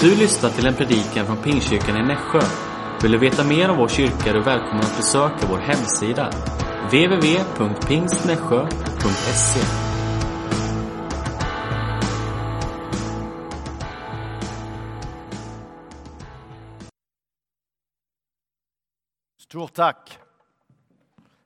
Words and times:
Du 0.00 0.16
lyssnar 0.16 0.50
till 0.50 0.66
en 0.66 0.74
predikan 0.74 1.26
från 1.26 1.36
Pingstkyrkan 1.36 1.96
i 1.96 2.02
Nässjö. 2.02 2.40
Vill 3.02 3.12
du 3.12 3.18
veta 3.18 3.44
mer 3.44 3.70
om 3.70 3.76
vår 3.76 3.88
kyrka 3.88 4.30
är 4.30 4.34
du 4.34 4.42
välkommen 4.42 4.80
att 4.80 4.96
besöka 4.96 5.46
vår 5.50 5.58
hemsida. 5.58 6.30
www.pingstnässjö.se 6.90 9.60
Stort 19.38 19.74
tack. 19.74 20.18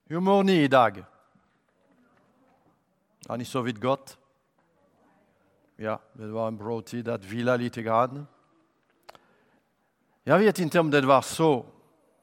Hur 0.06 0.20
mår 0.20 0.42
ni 0.42 0.52
idag? 0.52 1.04
Har 3.28 3.36
ni 3.36 3.44
sovit 3.44 3.80
gott? 3.80 4.18
Ja, 5.76 6.00
det 6.12 6.26
var 6.26 6.48
en 6.48 6.56
bra 6.56 6.80
tid 6.80 7.08
att 7.08 7.24
vila 7.24 7.56
lite 7.56 7.82
grann. 7.82 8.26
Jag 10.28 10.38
vet 10.38 10.58
inte 10.58 10.80
om 10.80 10.90
det 10.90 11.00
var 11.00 11.22
så. 11.22 11.66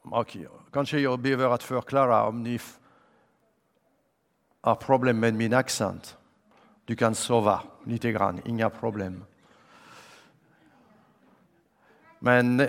Okay. 0.02 0.46
Kanske 0.72 0.98
jag 0.98 1.18
behöver 1.18 1.50
att 1.50 1.62
förklara 1.62 2.24
om 2.24 2.42
ni 2.42 2.60
har 4.60 4.74
problem 4.74 5.20
med 5.20 5.34
min 5.34 5.54
accent. 5.54 6.16
Du 6.84 6.96
kan 6.96 7.14
sova 7.14 7.62
lite 7.84 8.12
grann, 8.12 8.40
inga 8.44 8.70
problem. 8.70 9.24
Men 12.18 12.60
eh, 12.60 12.68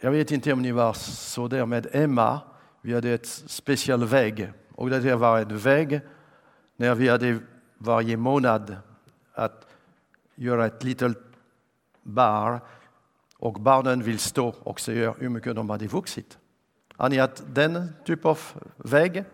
jag 0.00 0.10
vet 0.10 0.30
inte 0.30 0.52
om 0.52 0.62
ni 0.62 0.72
var 0.72 0.92
så 0.92 1.48
där 1.48 1.66
med 1.66 1.86
Emma. 1.92 2.40
Vi 2.80 2.94
hade 2.94 3.10
ett 3.10 3.26
speciell 3.26 4.04
väg 4.04 4.52
och 4.74 4.90
det 4.90 5.14
var 5.14 5.38
en 5.38 5.58
väg 5.58 6.00
när 6.76 6.94
vi 6.94 7.08
hade 7.08 7.38
varje 7.78 8.16
månad 8.16 8.76
att 9.32 9.66
göra 10.34 10.66
ett 10.66 10.84
litet 10.84 11.18
bar 12.02 12.60
och 13.44 13.60
barnen 13.60 14.02
vill 14.02 14.18
stå 14.18 14.48
och 14.48 14.80
se 14.80 15.10
hur 15.10 15.28
mycket 15.28 15.56
de 15.56 15.70
hade 15.70 15.86
vuxit. 15.86 16.38
Har 16.96 17.08
ni 17.08 17.18
haft 17.18 17.42
den 17.46 17.92
typen 18.04 18.30
av 18.30 18.38
väg? 18.76 19.24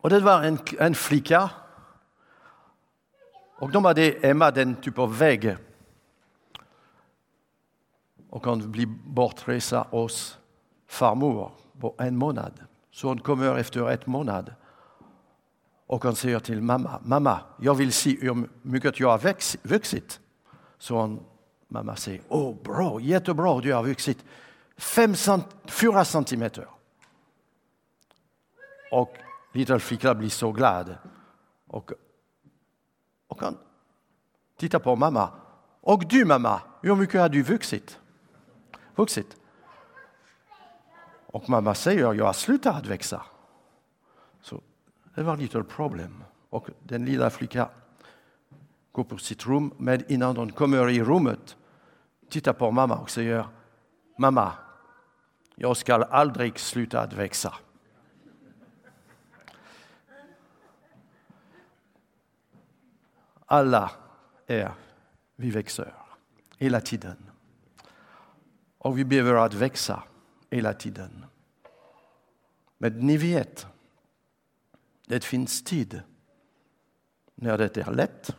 Och 0.00 0.10
det 0.10 0.20
var 0.20 0.42
en, 0.42 0.58
en 0.78 0.94
flicka 0.94 1.50
och 3.58 3.70
de 3.70 3.84
hade 3.84 4.14
hemma 4.22 4.50
den 4.50 4.74
typen 4.74 5.02
av 5.02 5.18
väg 5.18 5.56
och 8.30 8.46
hon 8.46 8.72
blir 8.72 8.86
bortresa 9.06 9.86
hos 9.90 10.38
farmor 10.88 11.52
på 11.80 11.94
en 11.98 12.16
månad. 12.16 12.52
Så 12.90 13.08
hon 13.08 13.20
kommer 13.20 13.58
efter 13.58 13.90
ett 13.90 14.06
månad 14.06 14.54
och 15.86 16.02
hon 16.04 16.16
säger 16.16 16.40
till 16.40 16.62
mamma, 16.62 17.00
mamma, 17.04 17.40
jag 17.60 17.74
vill 17.74 17.92
se 17.92 18.16
hur 18.20 18.48
mycket 18.62 19.00
jag 19.00 19.08
har 19.08 19.68
vuxit. 19.68 20.21
Så 20.82 20.96
hon, 20.96 21.24
mamma 21.68 21.96
säger, 21.96 22.22
åh 22.28 22.50
oh, 22.50 22.62
bra, 22.62 23.00
jättebra, 23.00 23.60
du 23.60 23.72
har 23.72 23.82
vuxit 23.82 24.24
fem, 24.76 25.14
fyra 25.64 26.04
centimeter. 26.04 26.68
Och 28.90 29.16
lilla 29.52 29.78
flickan 29.78 30.18
blir 30.18 30.28
så 30.28 30.52
glad. 30.52 30.94
Och, 31.66 31.92
och 33.26 33.40
han 33.42 33.58
tittar 34.56 34.78
på 34.78 34.96
mamma. 34.96 35.30
Och 35.80 36.08
du 36.08 36.24
mamma, 36.24 36.60
hur 36.80 36.96
mycket 36.96 37.20
har 37.20 37.28
du 37.28 37.42
vuxit? 37.42 37.98
vuxit? 38.94 39.36
Och 41.26 41.48
mamma 41.48 41.74
säger, 41.74 42.14
jag 42.14 42.24
har 42.24 42.32
slutat 42.32 42.76
att 42.76 42.86
växa. 42.86 43.22
Så 44.40 44.60
det 45.14 45.22
var 45.22 45.34
ett 45.34 45.40
litet 45.40 45.68
problem. 45.68 46.24
Och 46.50 46.68
den 46.82 47.04
lilla 47.04 47.30
flickan 47.30 47.68
går 48.92 49.04
på 49.04 49.18
sitt 49.18 49.46
rum, 49.46 49.74
men 49.78 50.12
innan 50.12 50.34
de 50.34 50.52
kommer 50.52 50.90
i 50.90 51.02
rummet 51.02 51.56
tittar 52.32 52.52
på 52.52 52.70
mamma 52.70 52.98
och 52.98 53.10
säger, 53.10 53.48
mamma, 54.18 54.52
jag 55.54 55.76
ska 55.76 55.94
aldrig 55.94 56.58
sluta 56.58 57.00
att 57.00 57.12
växa. 57.12 57.54
Alla 63.46 63.90
är 64.46 64.72
vi 65.36 65.50
växer 65.50 65.94
hela 66.58 66.80
tiden. 66.80 67.30
Och 68.78 68.98
vi 68.98 69.04
behöver 69.04 69.34
att 69.34 69.54
växa 69.54 70.02
hela 70.50 70.72
tiden. 70.72 71.24
Men 72.78 72.92
ni 72.98 73.16
vet, 73.16 73.66
det 75.06 75.24
finns 75.24 75.64
tid 75.64 76.02
när 77.34 77.58
det 77.58 77.76
är 77.76 77.92
lätt 77.92 78.36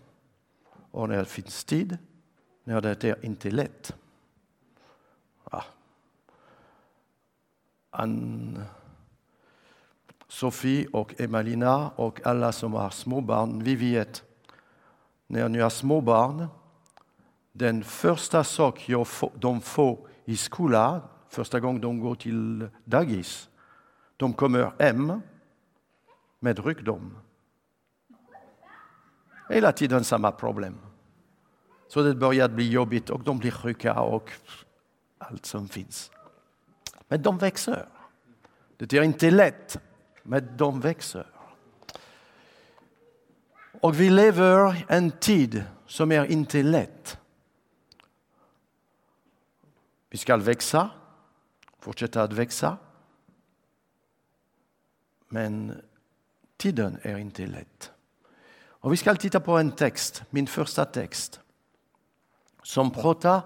och 0.93 1.09
när 1.09 1.17
det 1.17 1.25
finns 1.25 1.63
tid 1.63 1.97
när 2.63 2.81
det 2.81 3.03
är 3.03 3.25
inte 3.25 3.51
lätt. 3.51 3.95
Ja. 5.51 5.63
Ann, 7.89 8.63
Sofie 10.27 10.87
och 10.93 11.21
Emalina 11.21 11.89
och 11.89 12.25
alla 12.25 12.51
som 12.51 12.73
har 12.73 12.89
småbarn, 12.89 13.63
vi 13.63 13.75
vet 13.75 14.23
när 15.27 15.49
ni 15.49 15.59
har 15.59 15.69
småbarn, 15.69 16.47
den 17.51 17.83
första 17.83 18.43
sak 18.43 18.89
de 19.35 19.61
får 19.61 20.07
i 20.25 20.37
skolan, 20.37 21.01
första 21.29 21.59
gången 21.59 21.81
de 21.81 21.99
går 21.99 22.15
till 22.15 22.69
dagis, 22.83 23.49
de 24.17 24.33
kommer 24.33 24.71
hem 24.79 25.21
med 26.39 26.65
ryggdom. 26.65 27.17
Hela 29.49 29.71
tiden 29.71 30.03
samma 30.03 30.31
problem. 30.31 30.77
Så 31.87 32.01
det 32.01 32.15
börjar 32.15 32.49
bli 32.49 32.71
jobbigt 32.71 33.09
och 33.09 33.23
de 33.23 33.39
blir 33.39 33.51
sjuka 33.51 33.93
och 33.99 34.31
allt 35.17 35.45
som 35.45 35.67
finns. 35.67 36.11
Men 37.07 37.21
de 37.21 37.37
växer. 37.37 37.87
Det 38.77 38.93
är 38.93 39.01
inte 39.01 39.31
lätt, 39.31 39.79
men 40.23 40.57
de 40.57 40.79
växer. 40.79 41.27
Och 43.81 43.99
vi 43.99 44.09
lever 44.09 44.85
en 44.87 45.11
tid 45.11 45.63
som 45.87 46.11
är 46.11 46.25
inte 46.25 46.63
lätt. 46.63 47.17
Vi 50.09 50.17
ska 50.17 50.37
växa, 50.37 50.89
fortsätta 51.79 52.23
att 52.23 52.33
växa. 52.33 52.77
Men 55.27 55.81
tiden 56.57 56.97
är 57.01 57.17
inte 57.17 57.47
lätt. 57.47 57.92
Och 58.83 58.93
vi 58.93 58.97
ska 58.97 59.15
titta 59.15 59.39
på 59.39 59.57
en 59.57 59.71
text, 59.71 60.23
min 60.29 60.47
första 60.47 60.85
text, 60.85 61.39
som 62.63 62.91
pratar 62.91 63.41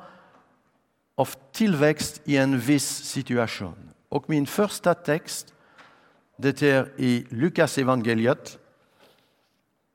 om 1.15 1.25
tillväxt 1.51 2.21
i 2.23 2.37
en 2.37 2.59
viss 2.59 2.89
situation. 2.89 3.89
Och 4.09 4.29
min 4.29 4.47
första 4.47 4.93
text, 4.93 5.53
det 6.37 6.61
är 6.61 6.93
i 6.97 7.25
Lukas 7.29 7.77
evangeliet 7.77 8.59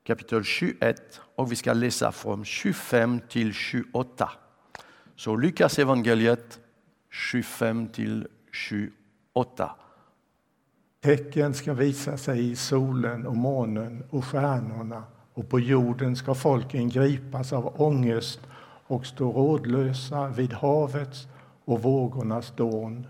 kapitel 0.03 0.43
21 0.43 1.21
och 1.35 1.51
vi 1.51 1.55
ska 1.55 1.73
läsa 1.73 2.11
från 2.11 2.45
25 2.45 3.19
till 3.29 3.53
28. 3.53 4.31
Så 5.15 5.35
Lukas 5.35 5.79
evangeliet 5.79 6.59
25 7.09 7.87
till 7.87 8.27
28. 8.51 9.75
Tecken 11.01 11.53
ska 11.53 11.73
visa 11.73 12.17
sig 12.17 12.51
i 12.51 12.55
solen 12.55 13.27
och 13.27 13.37
månen 13.37 14.03
och 14.09 14.25
stjärnorna 14.25 15.03
och 15.33 15.49
på 15.49 15.59
jorden 15.59 16.15
ska 16.15 16.33
folken 16.33 16.89
gripas 16.89 17.53
av 17.53 17.81
ångest 17.81 18.39
och 18.87 19.05
stå 19.05 19.31
rådlösa 19.31 20.27
vid 20.27 20.53
havets 20.53 21.27
och 21.65 21.81
vågornas 21.81 22.53
dån. 22.55 23.07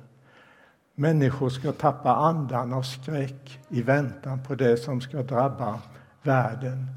Människor 0.95 1.49
ska 1.49 1.71
tappa 1.71 2.15
andan 2.15 2.73
av 2.73 2.81
skräck 2.81 3.59
i 3.69 3.81
väntan 3.81 4.43
på 4.43 4.55
det 4.55 4.77
som 4.77 5.01
ska 5.01 5.23
drabba 5.23 5.79
världen, 6.21 6.87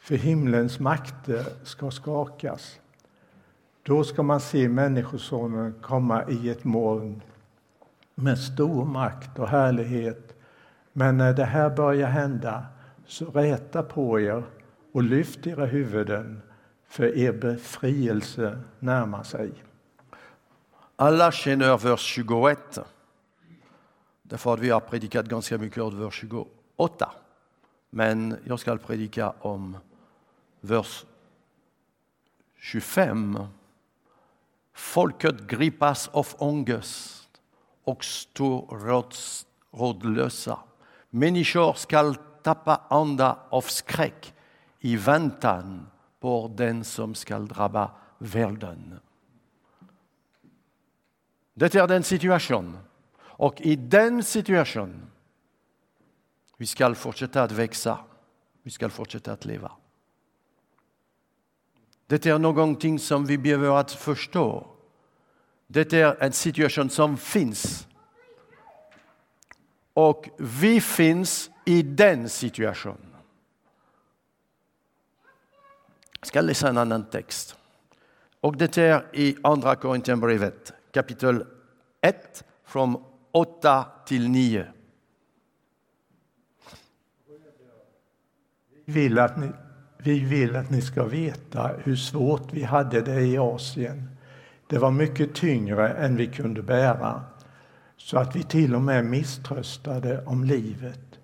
för 0.00 0.14
himlens 0.14 0.80
makter 0.80 1.44
ska 1.62 1.90
skakas. 1.90 2.80
Då 3.82 4.04
ska 4.04 4.22
man 4.22 4.40
se 4.40 4.68
Människosonen 4.68 5.74
komma 5.82 6.24
i 6.28 6.50
ett 6.50 6.64
moln 6.64 7.22
med 8.14 8.38
stor 8.38 8.84
makt 8.84 9.38
och 9.38 9.48
härlighet. 9.48 10.34
Men 10.92 11.16
när 11.16 11.32
det 11.32 11.44
här 11.44 11.70
börjar 11.70 12.08
hända, 12.08 12.64
så 13.06 13.24
räta 13.24 13.82
på 13.82 14.20
er 14.20 14.42
och 14.92 15.02
lyft 15.02 15.46
era 15.46 15.66
huvuden, 15.66 16.42
för 16.86 17.16
er 17.18 17.32
befrielse 17.32 18.60
närmar 18.78 19.22
sig. 19.22 19.52
Alla 20.96 21.32
känner 21.32 21.78
vers 21.78 22.00
21. 22.00 22.78
Därför 24.22 24.54
att 24.54 24.60
vi 24.60 24.70
har 24.70 24.80
predikat 24.80 25.26
ganska 25.26 25.58
mycket 25.58 25.82
om 25.82 26.00
vers 26.00 26.14
28. 26.14 27.12
Men 27.90 28.36
jag 28.44 28.60
ska 28.60 28.76
predika 28.76 29.30
om 29.40 29.76
vers 30.60 31.04
25. 32.56 33.38
Folket 34.72 35.40
gripas 35.40 36.08
av 36.08 36.26
ångest 36.38 37.28
och 37.84 38.04
står 38.04 38.66
rådlösa. 39.72 40.58
Människor 41.10 41.72
ska 41.72 42.14
tappa 42.42 42.80
anda 42.88 43.38
av 43.50 43.62
skräck 43.62 44.34
i 44.80 44.96
väntan 44.96 45.86
på 46.20 46.54
den 46.56 46.84
som 46.84 47.14
skall 47.14 47.48
drabba 47.48 47.90
världen. 48.18 49.00
Det 51.54 51.74
är 51.74 51.88
den 51.88 52.02
situation. 52.02 52.78
Och 53.20 53.60
i 53.60 53.76
den 53.76 54.22
situationen 54.22 55.10
vi 56.56 56.66
ska 56.66 56.94
fortsätta 56.94 57.42
att 57.42 57.52
växa. 57.52 57.98
Vi 58.62 58.70
ska 58.70 58.88
fortsätta 58.88 59.32
att 59.32 59.44
leva. 59.44 59.72
Det 62.06 62.26
är 62.26 62.38
någonting 62.38 62.98
som 62.98 63.26
vi 63.26 63.38
behöver 63.38 63.80
att 63.80 63.92
förstå. 63.92 64.66
Det 65.66 65.92
är 65.92 66.22
en 66.22 66.32
situation 66.32 66.90
som 66.90 67.16
finns. 67.16 67.88
Och 69.92 70.28
vi 70.38 70.80
finns 70.80 71.50
i 71.64 71.82
den 71.82 72.28
situationen. 72.28 73.09
Jag 76.20 76.26
ska 76.26 76.40
läsa 76.40 76.68
en 76.68 76.78
annan 76.78 77.04
text. 77.04 77.56
Och 78.40 78.56
det 78.56 78.78
är 78.78 79.04
i 79.12 79.36
Andra 79.42 79.76
Korinthierbrevet 79.76 80.72
kapitel 80.92 81.44
1 82.00 82.44
från 82.64 83.04
8 83.32 83.84
till 84.06 84.28
9. 84.28 84.66
Vi 88.84 88.92
vill, 88.92 89.18
att 89.18 89.38
ni, 89.38 89.48
vi 89.98 90.18
vill 90.18 90.56
att 90.56 90.70
ni 90.70 90.82
ska 90.82 91.04
veta 91.04 91.70
hur 91.84 91.96
svårt 91.96 92.52
vi 92.52 92.62
hade 92.62 93.00
det 93.00 93.20
i 93.20 93.38
Asien. 93.38 94.10
Det 94.66 94.78
var 94.78 94.90
mycket 94.90 95.34
tyngre 95.34 95.88
än 95.88 96.16
vi 96.16 96.26
kunde 96.26 96.62
bära, 96.62 97.24
så 97.96 98.18
att 98.18 98.36
vi 98.36 98.42
till 98.42 98.74
och 98.74 98.82
med 98.82 99.04
misströstade 99.04 100.24
om 100.24 100.44
livet. 100.44 101.18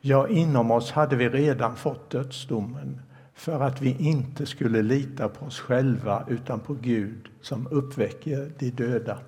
Ja, 0.00 0.28
inom 0.28 0.70
oss 0.70 0.90
hade 0.90 1.16
vi 1.16 1.28
redan 1.28 1.76
fått 1.76 2.10
dödsdomen 2.10 3.00
för 3.40 3.60
att 3.60 3.80
vi 3.80 3.96
inte 3.98 4.46
skulle 4.46 4.82
lita 4.82 5.28
på 5.28 5.46
oss 5.46 5.60
själva 5.60 6.24
utan 6.28 6.60
på 6.60 6.74
Gud 6.74 7.28
som 7.40 7.66
uppväcker 7.70 8.52
de 8.58 8.70
döda. 8.70 9.18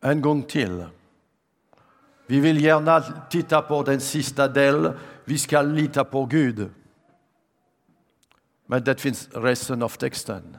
En 0.00 0.20
gång 0.20 0.42
till. 0.42 0.84
Vi 2.26 2.40
vill 2.40 2.64
gärna 2.64 3.00
titta 3.30 3.62
på 3.62 3.82
den 3.82 4.00
sista 4.00 4.48
delen. 4.48 4.92
Vi 5.24 5.38
ska 5.38 5.62
lita 5.62 6.04
på 6.04 6.24
Gud. 6.24 6.70
Men 8.66 8.84
det 8.84 9.00
finns 9.00 9.28
resten 9.32 9.82
av 9.82 9.88
texten. 9.88 10.56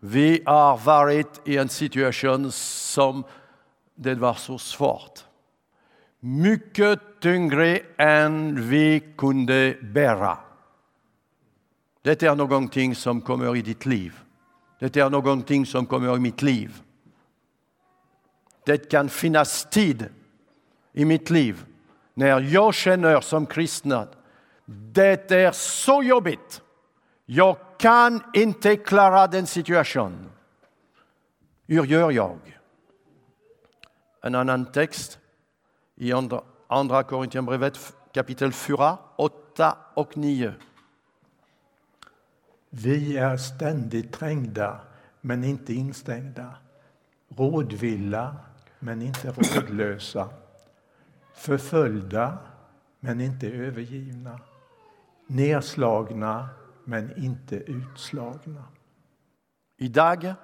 Vi 0.00 0.42
har 0.46 0.76
varit 0.76 1.40
i 1.44 1.56
en 1.56 1.68
situation 1.68 2.52
som 2.52 3.24
det 3.94 4.14
var 4.14 4.34
så 4.34 4.58
svårt. 4.58 5.24
Mycket 6.20 7.00
tyngre 7.20 7.80
än 7.96 8.68
vi 8.68 9.14
kunde 9.16 9.76
bära. 9.82 10.38
Det 12.02 12.22
är 12.22 12.34
någonting 12.34 12.94
som 12.94 13.20
kommer 13.20 13.56
i 13.56 13.62
ditt 13.62 13.86
liv. 13.86 14.20
Det 14.78 14.96
är 14.96 15.10
någonting 15.10 15.66
som 15.66 15.86
kommer 15.86 16.16
i 16.16 16.20
mitt 16.20 16.42
liv. 16.42 16.82
Det 18.66 18.90
kan 18.90 19.08
finnas 19.08 19.70
tid 19.70 20.08
i 20.92 21.04
mitt 21.04 21.30
liv 21.30 21.64
när 22.14 22.40
jag 22.40 22.74
känner 22.74 23.20
som 23.20 23.46
kristna. 23.46 24.08
det 24.92 25.30
är 25.30 25.52
så 25.52 26.02
jobbigt. 26.02 26.62
Jag 27.26 27.56
kan 27.78 28.22
inte 28.34 28.76
klara 28.76 29.26
den 29.26 29.46
situationen. 29.46 30.30
Hur 31.66 31.84
gör 31.84 32.10
jag? 32.10 32.38
En 34.22 34.34
annan 34.34 34.72
text 34.72 35.18
i 35.96 36.12
andra, 36.12 36.42
andra 36.70 37.02
Korinthierbrevet 37.02 37.94
kapitel 38.12 38.52
4, 38.52 38.98
8 39.16 39.76
och 39.94 40.16
9. 40.16 40.54
Vi 42.70 43.16
är 43.16 43.36
ständigt 43.36 44.12
trängda, 44.12 44.80
men 45.20 45.44
inte 45.44 45.74
instängda. 45.74 46.54
Rådvilla, 47.28 48.36
men 48.78 49.02
inte 49.02 49.32
rådlösa 49.32 50.28
förföljda 51.40 52.38
men 53.00 53.20
inte 53.20 53.48
övergivna, 53.48 54.40
nedslagna 55.26 56.48
men 56.84 57.24
inte 57.24 57.56
utslagna. 57.56 58.64
Idag 59.76 60.34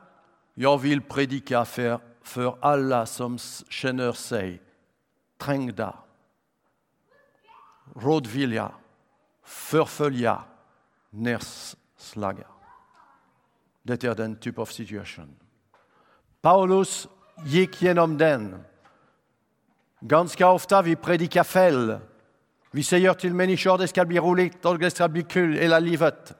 jag 0.54 0.78
vill 0.78 1.02
predika 1.02 1.64
för, 1.64 2.00
för 2.22 2.58
alla 2.60 3.06
som 3.06 3.38
känner 3.68 4.12
sig 4.12 4.62
trängda, 5.38 5.98
rådvilja, 7.94 8.72
förfölja, 9.44 10.42
nerslaga. 11.10 12.46
Det 13.82 14.04
är 14.04 14.14
den 14.14 14.36
typ 14.36 14.58
av 14.58 14.66
situation. 14.66 15.36
Paulus 16.40 17.08
gick 17.44 17.82
genom 17.82 18.18
den 18.18 18.64
Ganska 20.00 20.48
ofta 20.48 20.82
vi 20.82 20.96
predikar 20.96 21.44
fel. 21.44 21.98
Vi 22.70 22.82
säger 22.82 23.14
till 23.14 23.34
människor 23.34 23.74
att 23.74 23.80
det 23.80 23.88
ska 23.88 24.04
bli 24.04 24.18
roligt 24.18 24.64
och 24.64 24.78
det 24.78 24.90
ska 24.90 25.08
bli 25.08 25.22
kul 25.22 25.56
hela 25.56 25.78
livet. 25.78 26.32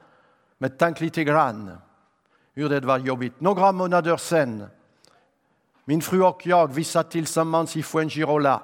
Men 0.57 0.71
tänk 0.77 1.01
lite 1.01 1.23
grann 1.23 1.77
hur 2.53 2.69
det 2.69 2.79
var 2.79 2.99
jobbigt. 2.99 3.39
Några 3.39 3.71
månader 3.71 4.17
sen, 4.17 4.65
min 5.85 6.01
fru 6.01 6.23
och 6.23 6.47
jag, 6.47 6.73
vi 6.73 6.83
satt 6.83 7.11
tillsammans 7.11 7.77
i 7.77 7.83
Fuengirola. 7.83 8.61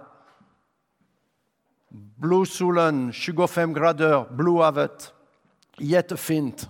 Blåsolen, 1.94 3.14
25 3.14 3.74
grader, 3.74 4.26
blåhavet. 4.30 5.14
Jättefint. 5.78 6.70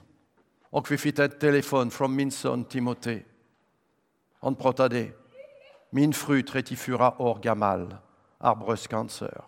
Och 0.70 0.92
vi 0.92 0.98
fick 0.98 1.20
ett 1.20 1.40
telefon 1.40 1.92
från 1.92 2.16
min 2.16 2.32
son 2.32 2.64
Timotej. 2.64 3.26
Han 4.40 4.56
pratade. 4.56 5.12
Min 5.90 6.14
fru, 6.14 6.42
34 6.42 7.22
år 7.22 7.40
gammal, 7.42 7.96
har 8.38 8.56
bröstcancer. 8.56 9.44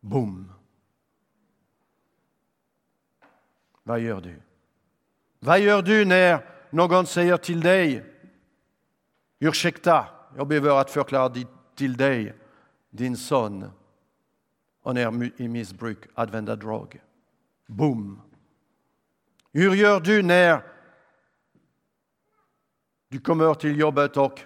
Boom! 0.00 0.52
Vad 3.82 4.00
gör 4.00 4.20
du? 4.20 4.42
Vad 5.38 5.60
gör 5.60 5.82
du 5.82 6.04
när 6.04 6.44
någon 6.70 7.06
säger 7.06 7.36
till 7.36 7.60
dig 7.60 8.04
Ursäkta, 9.38 10.06
jag 10.36 10.46
behöver 10.46 10.80
att 10.80 10.90
förklara 10.90 11.34
till 11.74 11.96
dig, 11.96 12.34
din 12.90 13.16
son, 13.16 13.70
han 14.84 14.96
är 14.96 15.40
i 15.40 15.48
missbruk, 15.48 15.98
använder 16.14 16.56
drog. 16.56 17.00
Boom! 17.66 18.20
Hur 19.52 19.74
gör 19.74 20.00
du 20.00 20.22
när 20.22 20.62
du 23.08 23.20
kommer 23.20 23.54
till 23.54 23.78
jobbet 23.78 24.16
och 24.16 24.40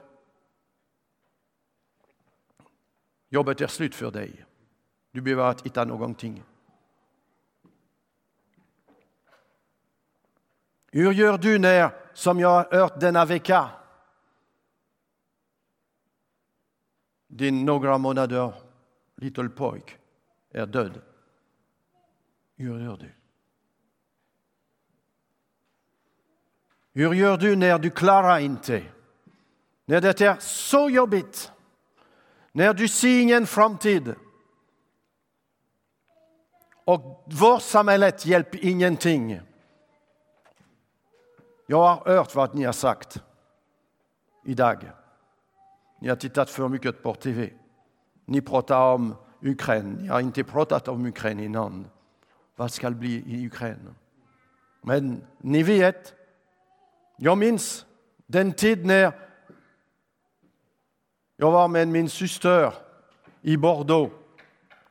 Jobbet 3.32 3.60
är 3.60 3.66
slut 3.66 3.94
för 3.94 4.10
dig. 4.10 4.44
Du 5.10 5.20
behöver 5.20 5.50
att 5.50 5.66
hitta 5.66 5.84
någonting. 5.84 6.42
Hur 10.90 11.12
gör 11.12 11.38
du 11.38 11.58
när, 11.58 11.90
som 12.14 12.40
jag 12.40 12.48
har 12.48 12.78
hört 12.78 13.00
denna 13.00 13.24
vecka, 13.24 13.70
din 17.32 17.64
några 17.64 17.98
månader 17.98 18.54
liten 19.16 19.50
pojk 19.50 19.98
är 20.50 20.66
död? 20.66 21.00
Hur 22.56 22.80
gör 22.80 22.96
du? 22.96 23.12
Hur 26.92 27.12
gör 27.14 27.36
du 27.36 27.56
när 27.56 27.78
du 27.78 27.90
klarar 27.90 28.38
inte? 28.38 28.82
När 29.84 30.00
det 30.00 30.20
är 30.20 30.36
så 30.40 30.90
jobbigt 30.90 31.52
när 32.52 32.74
du 32.74 32.88
ser 32.88 33.20
ingen 33.20 33.46
framtid 33.46 34.14
och 36.84 37.24
vårt 37.40 37.62
samhälle 37.62 38.12
hjälper 38.22 38.64
ingenting. 38.64 39.40
Jag 41.66 41.78
har 41.78 42.14
hört 42.16 42.34
vad 42.34 42.54
ni 42.54 42.64
har 42.64 42.72
sagt 42.72 43.22
idag. 44.44 45.01
Ni 46.02 46.08
har 46.08 46.16
tittat 46.16 46.50
för 46.50 46.68
mycket 46.68 47.02
på 47.02 47.14
tv. 47.14 47.50
Ni 48.24 48.40
pratar 48.40 48.94
om 48.94 49.14
Ukraina. 49.42 50.00
Ni 50.00 50.08
har 50.08 50.20
inte 50.20 50.44
pratat 50.44 50.88
om 50.88 51.06
Ukraina 51.06 51.42
innan. 51.42 51.86
Vad 52.56 52.72
ska 52.72 52.90
bli 52.90 53.24
i 53.26 53.46
Ukraina? 53.46 53.94
Men 54.80 55.24
ni 55.38 55.62
vet, 55.62 56.14
jag 57.16 57.38
minns 57.38 57.86
den 58.26 58.52
tid 58.52 58.86
när 58.86 59.12
jag 61.36 61.50
var 61.50 61.68
med 61.68 61.88
min 61.88 62.08
syster 62.08 62.74
i 63.40 63.56
Bordeaux 63.56 64.14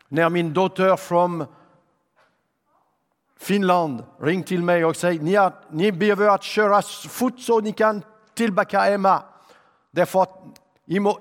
när 0.07 0.29
min 0.29 0.53
dotter 0.53 0.95
från 0.95 1.45
Finland 3.37 4.03
ringde 4.19 4.47
till 4.47 4.63
mig 4.63 4.85
och 4.85 4.95
sa 4.95 5.09
ni, 5.09 5.35
har, 5.35 5.53
ni 5.69 5.91
behöver 5.91 6.29
att 6.29 6.43
köra 6.43 6.81
fort 7.09 7.39
så 7.39 7.59
ni 7.59 7.71
kan 7.73 8.03
tillbaka 8.33 8.79
hemma. 8.79 9.23
Därför 9.91 10.21
att 10.21 10.60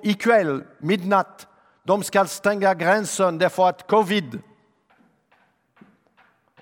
ikväll, 0.02 0.64
midnatt, 0.78 1.46
de 1.82 2.02
ska 2.02 2.24
stänga 2.24 2.74
gränsen 2.74 3.38
därför 3.38 3.68
att 3.68 3.86
covid. 3.86 4.42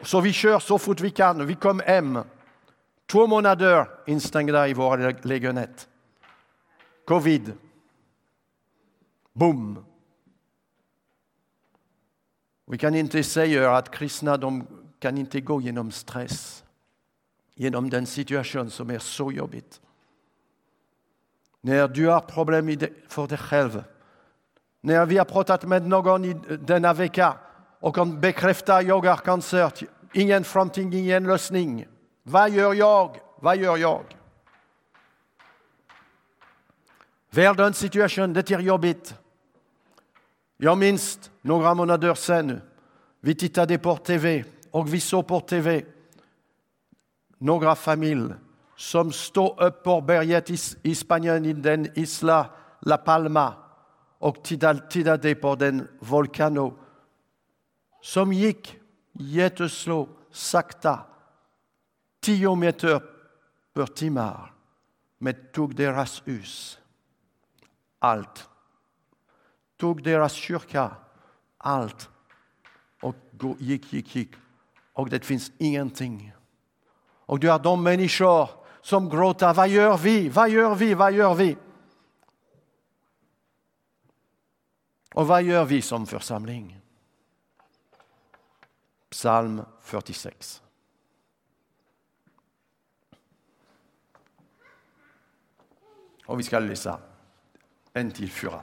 Så 0.03 0.21
vi 0.21 0.33
kör 0.33 0.59
så 0.59 0.79
fort 0.79 1.01
vi 1.01 1.11
kan. 1.11 1.47
Vi 1.47 1.55
kom 1.55 1.81
hem. 1.81 2.19
Två 3.07 3.27
månader 3.27 3.89
instängda 4.07 4.69
i 4.69 4.75
vår 4.75 5.27
lägenhet. 5.27 5.89
Covid. 7.07 7.53
Boom. 9.33 9.85
Vi 12.67 12.79
kan 12.79 12.95
inte 12.95 13.23
säga 13.23 13.77
att 13.77 13.91
kristna 13.91 14.37
de 14.37 14.67
kan 14.99 15.19
inte 15.19 15.41
gå 15.41 15.61
genom 15.61 15.91
stress, 15.91 16.65
genom 17.55 17.91
den 17.91 18.07
situation 18.07 18.71
som 18.71 18.91
är 18.91 18.99
så 18.99 19.33
jobbig. 19.33 19.65
När 21.61 21.89
du 21.89 22.07
har 22.07 22.21
problem 22.21 22.79
för 23.09 23.27
dig 23.27 23.39
själv, 23.39 23.85
när 24.81 25.07
vi 25.07 25.19
har 25.19 25.25
pratat 25.25 25.65
med 25.65 25.87
någon 25.87 26.25
i 26.25 26.33
denna 26.61 26.93
vecka 26.93 27.35
och 27.81 27.95
kan 27.95 28.21
bekräfta 28.21 28.83
jag 28.83 29.05
har 29.07 29.17
cancer, 29.17 29.73
ingen 30.13 30.45
framtid, 30.45 30.95
ingen 30.95 31.25
lösning. 31.25 31.87
Vad 32.23 32.51
gör 32.51 32.75
jag? 32.75 33.21
Vad 33.41 33.57
gör 33.57 33.77
jag? 33.77 34.05
Världens 37.31 37.79
situation, 37.79 38.33
det 38.33 38.51
är 38.51 38.61
jobbigt. 38.61 39.15
Jag 40.57 40.79
minns 40.79 41.31
några 41.43 41.75
månader 41.75 42.15
sedan, 42.15 42.61
vi 43.21 43.35
tittade 43.35 43.79
på 43.79 43.97
tv 43.97 44.45
och 44.71 44.95
vi 44.95 45.01
såg 45.01 45.27
på 45.27 45.41
tv 45.41 45.85
några 47.39 47.75
familjer 47.75 48.37
som 48.79 49.13
står 49.13 49.63
upp 49.63 49.83
på 49.85 50.01
berget 50.01 50.51
i 50.83 50.95
Spanien, 50.95 51.45
i 51.45 51.53
den 51.53 51.99
isla 51.99 52.47
La 52.81 52.97
Palma 52.97 53.55
och 54.19 54.45
tittade 54.45 55.35
på 55.35 55.55
den 55.55 55.89
vulkanen 56.01 56.73
som 58.01 58.33
gick 58.33 58.79
jätteslå, 59.13 60.09
sakta, 60.31 61.01
tio 62.21 62.55
meter 62.55 63.03
per 63.75 63.87
timme, 63.87 64.33
men 65.19 65.35
tog 65.53 65.75
deras 65.75 66.23
hus, 66.25 66.79
allt. 67.99 68.49
Tog 69.77 70.03
deras 70.03 70.33
kyrka, 70.33 70.97
allt. 71.59 72.09
Och 73.03 73.17
gick, 73.59 73.93
gick, 73.93 74.17
gick. 74.17 74.31
Och 74.93 75.09
det 75.09 75.25
finns 75.25 75.53
ingenting. 75.59 76.33
Och 77.27 77.39
du 77.41 77.51
har 77.51 77.59
de 77.59 77.83
människor 77.83 78.59
som 78.89 79.09
gråter. 79.09 79.55
Vad 79.55 79.69
gör 79.69 79.97
vi? 79.97 80.29
Vad 80.29 80.51
gör 80.51 80.75
vi? 80.75 80.95
Vad 80.95 81.13
gör 81.13 81.35
vi? 81.35 81.57
Och 85.15 85.27
vad 85.27 85.43
gör 85.43 85.65
vi 85.65 85.83
som 85.83 86.07
församling? 86.07 86.81
Psalm 89.11 89.63
46. 89.81 90.63
Och 96.27 96.39
vi 96.39 96.43
ska 96.43 96.59
läsa 96.59 97.01
en 97.93 98.11
till 98.11 98.31
fyra. 98.31 98.63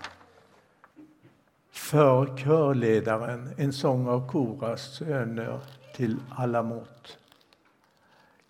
För 1.70 2.38
körledaren 2.38 3.53
en 3.58 3.74
sång 3.74 4.08
av 4.08 4.32
Koras 4.32 4.96
söner 4.96 5.60
till 5.96 6.17
alla 6.29 6.63
mått. 6.63 7.25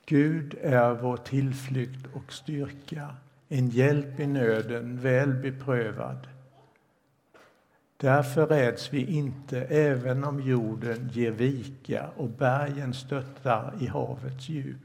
Gud 0.06 0.56
är 0.62 0.94
vår 0.94 1.18
tillflykt 1.18 2.06
och 2.14 2.34
styrka, 2.34 3.16
en 3.50 3.70
hjälp 3.70 4.20
i 4.20 4.28
nöden, 4.28 5.00
väl 5.00 5.34
beprövad. 5.34 6.28
Därför 7.98 8.48
räds 8.48 8.94
vi 8.94 9.06
inte, 9.06 9.62
även 9.62 10.24
om 10.24 10.42
jorden 10.42 11.10
ger 11.14 11.32
vika 11.32 12.10
och 12.18 12.30
bergen 12.30 12.94
stöttar 12.94 13.74
i 13.80 13.88
havets 13.88 14.50
djup, 14.50 14.78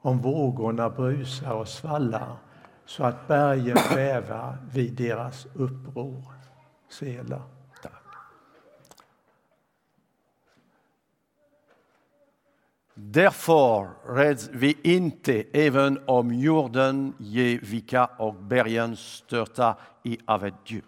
om 0.00 0.18
vågorna 0.18 0.90
brusar 0.90 1.54
och 1.54 1.68
svallar 1.68 2.36
så 2.86 3.04
att 3.04 3.28
bergen 3.28 3.78
bävar 3.94 4.56
vid 4.72 4.92
deras 4.92 5.46
uppror. 5.54 6.24
Sela. 6.88 7.42
Därför 13.02 13.90
räds 14.14 14.48
vi 14.52 14.78
inte 14.82 15.44
även 15.52 16.02
om 16.06 16.34
jorden 16.34 17.14
ger 17.18 17.58
vika 17.58 18.06
och 18.06 18.34
bergen 18.34 18.96
störta 18.96 19.76
i 20.02 20.18
havet 20.26 20.54
djup. 20.64 20.84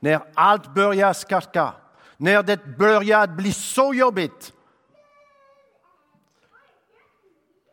När 0.00 0.20
allt 0.34 0.74
börjar 0.74 1.12
skaka, 1.12 1.74
när 2.16 2.42
det 2.42 2.78
börjar 2.78 3.26
bli 3.26 3.52
så 3.52 3.94
jobbigt. 3.94 4.52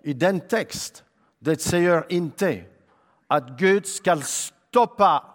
I 0.03 0.13
den 0.13 0.39
text, 0.39 1.03
det 1.39 1.61
säger 1.61 2.05
inte 2.09 2.65
att 3.27 3.49
Gud 3.49 3.87
ska 3.87 4.15
stoppa 4.15 5.25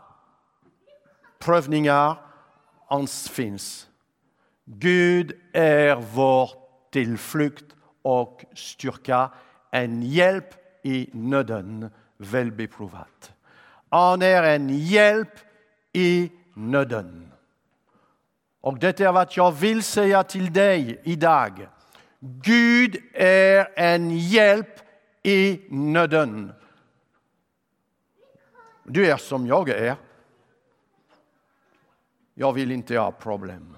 prövningar 1.39 2.17
hans 2.87 3.29
finns. 3.29 3.89
Gud 4.65 5.33
är 5.53 5.97
vår 5.97 6.51
tillflykt 6.91 7.75
och 8.09 8.45
styrka, 8.55 9.31
en 9.71 10.03
hjälp 10.03 10.55
i 10.83 11.11
nöden, 11.13 11.91
välbeprovat. 12.17 13.33
Han 13.89 14.23
är 14.23 14.43
en 14.43 14.69
hjälp 14.69 15.39
i 15.93 16.33
nöden. 16.55 17.33
Och 18.61 18.79
det 18.79 19.01
är 19.01 19.13
vad 19.13 19.29
jag 19.37 19.53
vill 19.53 19.83
säga 19.83 20.23
till 20.23 20.53
dig 20.53 21.01
idag. 21.05 21.69
Gud 22.21 22.97
är 23.13 23.69
en 23.77 24.19
hjälp 24.19 24.81
i 25.23 25.61
nöden. 25.71 26.53
Du 28.85 29.07
är 29.07 29.17
som 29.17 29.47
jag 29.47 29.69
är. 29.69 29.97
Jag 32.35 32.53
vill 32.53 32.73
inte 32.73 32.99
ha 32.99 33.13
problem. 33.13 33.77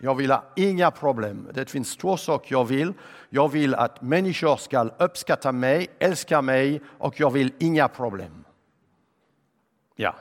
Jag 0.00 0.14
vill 0.14 0.30
ha 0.30 0.44
inga 0.56 0.90
problem. 0.90 1.48
Det 1.54 1.70
finns 1.70 1.96
två 1.96 2.16
saker 2.16 2.54
jag 2.54 2.64
vill. 2.64 2.92
Jag 3.28 3.48
vill 3.48 3.74
att 3.74 4.02
människor 4.02 4.56
ska 4.56 4.82
uppskatta 4.98 5.52
mig, 5.52 5.88
älska 5.98 6.42
mig 6.42 6.80
och 6.98 7.20
jag 7.20 7.30
vill 7.30 7.52
inga 7.58 7.88
problem. 7.88 8.44
Ja. 9.96 10.14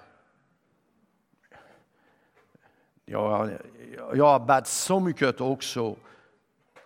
Jag, 3.05 3.51
jag 4.13 4.25
har 4.25 4.39
bett 4.39 4.67
så 4.67 4.99
mycket 4.99 5.41
också 5.41 5.95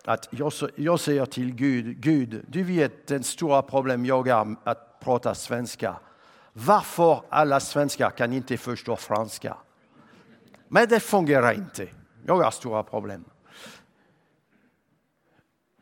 att 0.05 0.27
jag, 0.31 0.53
jag 0.75 0.99
säger 0.99 1.25
till 1.25 1.55
Gud, 1.55 2.01
Gud, 2.01 2.45
du 2.47 2.63
vet 2.63 3.07
den 3.07 3.23
stora 3.23 3.61
problem 3.61 4.05
jag 4.05 4.27
har 4.27 4.55
att 4.63 4.99
prata 4.99 5.35
svenska. 5.35 5.95
Varför 6.53 7.21
alla 7.29 7.59
svenskar 7.59 8.09
kan 8.09 8.33
inte 8.33 8.57
förstå 8.57 8.95
franska? 8.95 9.57
Men 10.67 10.87
det 10.87 10.99
fungerar 10.99 11.53
inte. 11.53 11.87
Jag 12.25 12.41
har 12.41 12.51
stora 12.51 12.83
problem. 12.83 13.25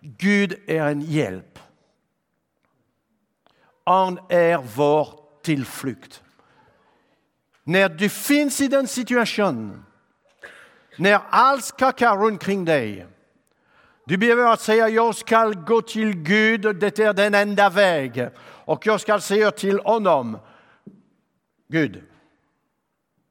Gud 0.01 0.59
är 0.67 0.81
en 0.81 1.01
hjälp. 1.01 1.59
Han 3.83 4.19
är 4.29 4.57
vår 4.75 5.09
tillflykt. 5.41 6.23
När 7.63 7.89
du 7.89 8.09
finns 8.09 8.61
i 8.61 8.67
den 8.67 8.87
situationen, 8.87 9.85
när 10.97 11.19
allt 11.29 11.65
skakar 11.65 12.17
runt 12.17 12.41
kring 12.41 12.65
dig, 12.65 13.07
du 14.05 14.17
behöver 14.17 14.53
att 14.53 14.61
säga 14.61 14.89
jag 14.89 15.15
ska 15.15 15.49
gå 15.49 15.81
till 15.81 16.13
Gud, 16.13 16.61
det 16.61 16.99
är 16.99 17.13
den 17.13 17.33
enda 17.33 17.69
vägen. 17.69 18.31
Och 18.39 18.85
jag 18.85 19.01
ska 19.01 19.19
säga 19.19 19.51
till 19.51 19.79
honom, 19.79 20.37
Gud, 21.67 22.03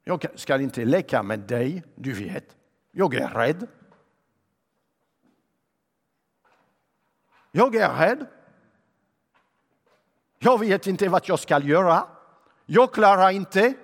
jag 0.05 0.27
ska 0.35 0.61
inte 0.61 0.85
leka 0.85 1.23
med 1.23 1.39
dig, 1.39 1.83
du 1.95 2.13
vet. 2.13 2.58
Jag 2.99 3.15
är 3.15 3.29
rädd. 3.29 3.67
Jag 7.51 7.75
är 7.75 7.95
rädd. 7.95 8.27
Jag 10.39 10.59
vet 10.59 10.87
inte 10.87 11.09
vad 11.09 11.29
jag 11.29 11.39
ska 11.39 11.61
göra. 11.61 12.07
Jag 12.67 12.93
klarar 12.93 13.31
inte. 13.31 13.75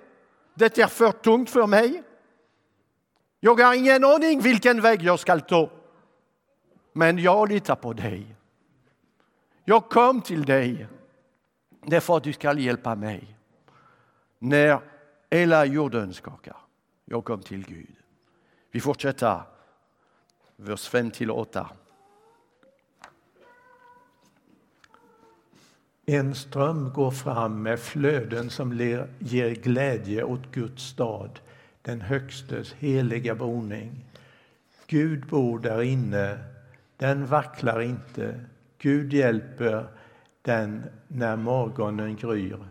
Det 0.53 0.77
är 0.77 0.87
för 0.87 1.11
tungt 1.11 1.49
för 1.49 1.67
mig. 1.67 2.03
Jag 3.39 3.59
har 3.59 3.73
ingen 3.73 4.03
aning 4.03 4.41
vilken 4.41 4.81
väg 4.81 5.01
jag 5.01 5.19
ska 5.19 5.39
ta. 5.39 5.69
Men 6.93 7.17
jag 7.17 7.49
litar 7.49 7.75
på 7.75 7.93
dig. 7.93 8.35
Jag 9.63 9.89
kom 9.89 10.21
till 10.21 10.45
dig 10.45 10.87
därför 11.85 12.17
att 12.17 12.23
du 12.23 12.33
ska 12.33 12.53
hjälpa 12.53 12.95
mig. 12.95 13.37
När 14.39 14.79
hela 15.29 15.65
jorden 15.65 16.13
skakar. 16.13 16.57
Jag 17.05 17.25
kom 17.25 17.41
till 17.41 17.65
Gud. 17.65 18.04
Vi 18.75 18.81
fortsätter, 18.81 19.41
vers 20.55 20.87
5 20.87 21.11
till 21.11 21.31
8. 21.31 21.69
En 26.05 26.35
ström 26.35 26.93
går 26.93 27.11
fram 27.11 27.63
med 27.63 27.79
flöden 27.79 28.49
som 28.49 28.77
ger 29.19 29.55
glädje 29.55 30.23
åt 30.23 30.51
Guds 30.51 30.83
stad, 30.83 31.39
den 31.81 32.01
Högstes 32.01 32.73
heliga 32.73 33.35
boning. 33.35 34.05
Gud 34.87 35.25
bor 35.25 35.59
där 35.59 35.81
inne, 35.81 36.39
den 36.97 37.25
vacklar 37.25 37.81
inte. 37.81 38.45
Gud 38.77 39.13
hjälper 39.13 39.87
den 40.41 40.83
när 41.07 41.35
morgonen 41.35 42.15
gryr. 42.15 42.65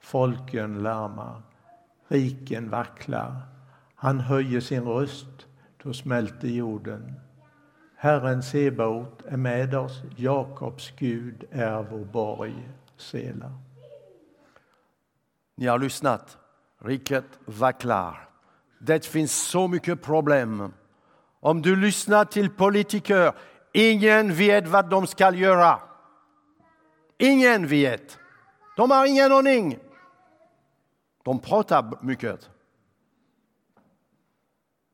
Folken 0.00 0.82
larmar, 0.82 1.42
riken 2.08 2.70
vacklar. 2.70 3.57
Han 4.00 4.20
höjer 4.20 4.60
sin 4.60 4.84
röst, 4.84 5.46
då 5.82 5.92
smälter 5.92 6.48
jorden. 6.48 7.14
Herren 7.96 8.42
Sebaot 8.42 9.22
är 9.26 9.36
med 9.36 9.74
oss, 9.74 10.02
Jakobs 10.16 10.92
Gud 10.98 11.44
är 11.50 11.82
vår 11.82 12.04
borg, 12.04 12.68
Sela. 12.96 13.52
Ni 15.56 15.66
har 15.66 15.78
lyssnat. 15.78 16.38
Riket 16.78 17.24
vacklar. 17.44 18.28
Det 18.78 19.06
finns 19.06 19.32
så 19.32 19.68
mycket 19.68 20.02
problem. 20.02 20.72
Om 21.40 21.62
du 21.62 21.76
lyssnar 21.76 22.24
till 22.24 22.50
politiker, 22.50 23.32
ingen 23.72 24.34
vet 24.34 24.68
vad 24.68 24.90
de 24.90 25.06
ska 25.06 25.34
göra. 25.34 25.80
Ingen 27.18 27.66
vet. 27.66 28.18
De 28.76 28.90
har 28.90 29.06
ingen 29.06 29.32
aning. 29.32 29.78
De 31.22 31.38
pratar 31.38 31.98
mycket. 32.02 32.50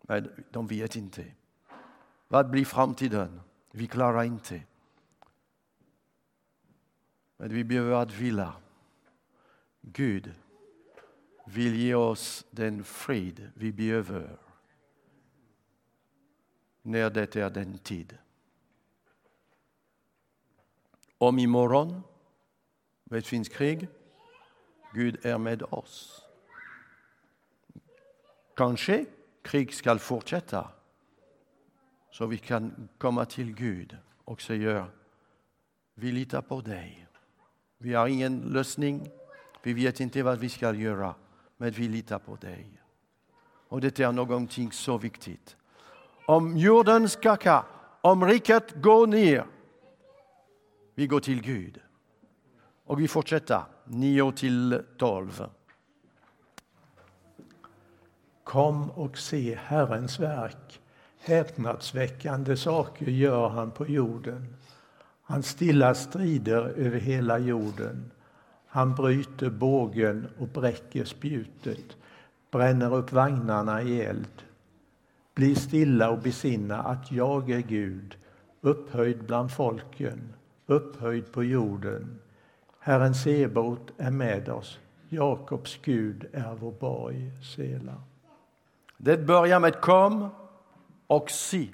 Men 0.07 0.45
de 0.51 0.67
vet 0.67 0.97
inte. 0.97 1.25
Vad 2.29 2.51
blir 2.51 2.65
framtiden? 2.65 3.41
Vi 3.71 3.87
klarar 3.87 4.23
inte. 4.23 4.63
Men 7.37 7.55
vi 7.55 7.65
behöver 7.65 7.93
att 7.93 8.13
vila. 8.13 8.57
Gud 9.81 10.35
vill 11.47 11.75
ge 11.75 11.95
oss 11.95 12.47
den 12.51 12.85
frid 12.85 13.51
vi 13.55 13.73
behöver 13.73 14.39
när 16.83 17.11
det 17.11 17.37
är 17.37 17.51
den 17.51 17.79
tid. 17.79 18.19
Om 21.19 21.39
imorgon 21.39 22.03
det 23.05 23.23
finns 23.23 23.49
krig, 23.49 23.89
Gud 24.95 25.27
är 25.27 25.39
med 25.39 25.63
oss. 25.63 26.23
Kanske 28.57 29.07
krig 29.45 29.75
ska 29.75 29.99
fortsätta 29.99 30.69
så 32.11 32.27
vi 32.27 32.39
kan 32.39 32.89
komma 32.99 33.25
till 33.25 33.55
Gud 33.55 33.97
och 34.25 34.43
säga 34.43 34.87
vi 35.95 36.13
litar 36.13 36.43
på 36.43 36.61
dig. 36.61 37.07
Vi 37.79 37.95
har 37.95 38.09
ingen 38.09 38.41
lösning, 38.41 39.11
vi 39.63 39.73
vet 39.73 40.01
inte 40.01 40.23
vad 40.23 40.39
vi 40.39 40.49
ska 40.49 40.75
göra, 40.75 41.15
men 41.57 41.71
vi 41.71 41.89
litar 41.89 42.19
på 42.19 42.37
dig. 42.37 42.81
Och 43.69 43.81
det 43.81 44.01
är 44.01 44.13
någonting 44.13 44.73
så 44.73 44.99
viktigt. 44.99 45.57
Om 46.27 46.57
jorden 46.57 47.09
skakar, 47.09 47.65
om 48.01 48.25
riket 48.25 48.75
går 48.83 49.07
ner, 49.07 49.47
vi 50.95 51.07
går 51.07 51.21
till 51.21 51.43
Gud. 51.43 51.81
Och 52.85 53.01
vi 53.01 53.09
fortsätter, 53.09 53.63
9 53.85 54.33
till 54.33 54.83
12. 54.99 55.45
Kom 58.45 58.91
och 58.91 59.19
se 59.19 59.59
Herrens 59.61 60.21
verk. 60.21 60.81
Häpnadsväckande 61.19 62.57
saker 62.57 63.07
gör 63.07 63.49
han 63.49 63.71
på 63.71 63.87
jorden. 63.87 64.57
Han 65.23 65.43
stillar 65.43 65.95
strider 65.95 66.63
över 66.63 66.99
hela 66.99 67.39
jorden. 67.39 68.11
Han 68.67 68.95
bryter 68.95 69.51
bågen 69.51 70.29
och 70.39 70.49
bräcker 70.49 71.05
spjutet, 71.05 71.97
bränner 72.51 72.95
upp 72.95 73.13
vagnarna 73.13 73.83
i 73.83 74.01
eld. 74.01 74.43
Bli 75.35 75.55
stilla 75.55 76.11
och 76.11 76.19
besinna 76.19 76.79
att 76.79 77.13
jag 77.13 77.51
är 77.51 77.61
Gud, 77.61 78.17
upphöjd 78.61 79.25
bland 79.25 79.53
folken, 79.53 80.35
upphöjd 80.67 81.33
på 81.33 81.45
jorden. 81.45 82.19
Herren 82.79 83.15
Sebot 83.15 83.93
är 83.99 84.11
med 84.11 84.49
oss, 84.49 84.79
Jakobs 85.09 85.79
Gud 85.83 86.27
är 86.33 86.55
vår 86.55 86.73
borg, 86.73 87.31
Sela. 87.57 88.03
Det 89.05 89.19
börjar 89.19 89.61
med 89.61 89.81
kom 89.81 90.29
och 91.07 91.31
se. 91.31 91.69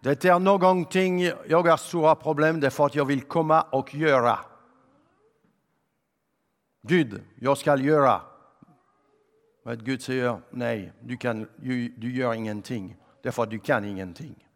Det 0.00 0.24
är 0.24 0.38
någonting 0.38 1.22
jag 1.22 1.62
har 1.62 1.76
stora 1.76 2.14
problem 2.14 2.60
därför 2.60 2.86
att 2.86 2.94
jag 2.94 3.04
vill 3.04 3.22
komma 3.22 3.62
och 3.62 3.94
göra. 3.94 4.38
Gud, 6.82 7.22
jag 7.40 7.58
ska 7.58 7.76
göra. 7.76 8.20
Men 9.62 9.84
Gud 9.84 10.02
säger 10.02 10.40
nej, 10.50 10.92
du, 11.00 11.16
kan, 11.16 11.48
du, 11.56 11.88
du 11.88 12.12
gör 12.12 12.34
ingenting 12.34 12.96
därför 13.22 13.42
att 13.42 13.50
du 13.50 13.58
kan 13.58 13.84
ingenting. 13.84 14.48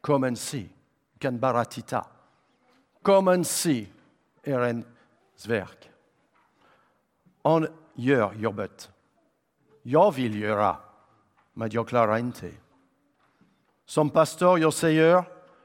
Kom 0.00 0.24
och 0.24 0.38
se, 0.38 0.68
du 1.12 1.18
kan 1.18 1.38
bara 1.38 1.64
titta. 1.64 2.06
Kom 3.02 3.28
och 3.28 3.46
se 3.46 3.86
er 4.42 4.84
verk. 5.46 5.90
Han 7.42 7.68
gör 7.94 8.34
jobbet. 8.34 8.91
Jag 9.82 10.12
vill 10.14 10.40
göra, 10.40 10.76
men 11.52 11.70
jag 11.70 11.88
klarar 11.88 12.18
inte. 12.18 12.50
Som 13.84 14.10
pastor 14.10 14.58
jag 14.58 14.72
säger, 14.72 15.24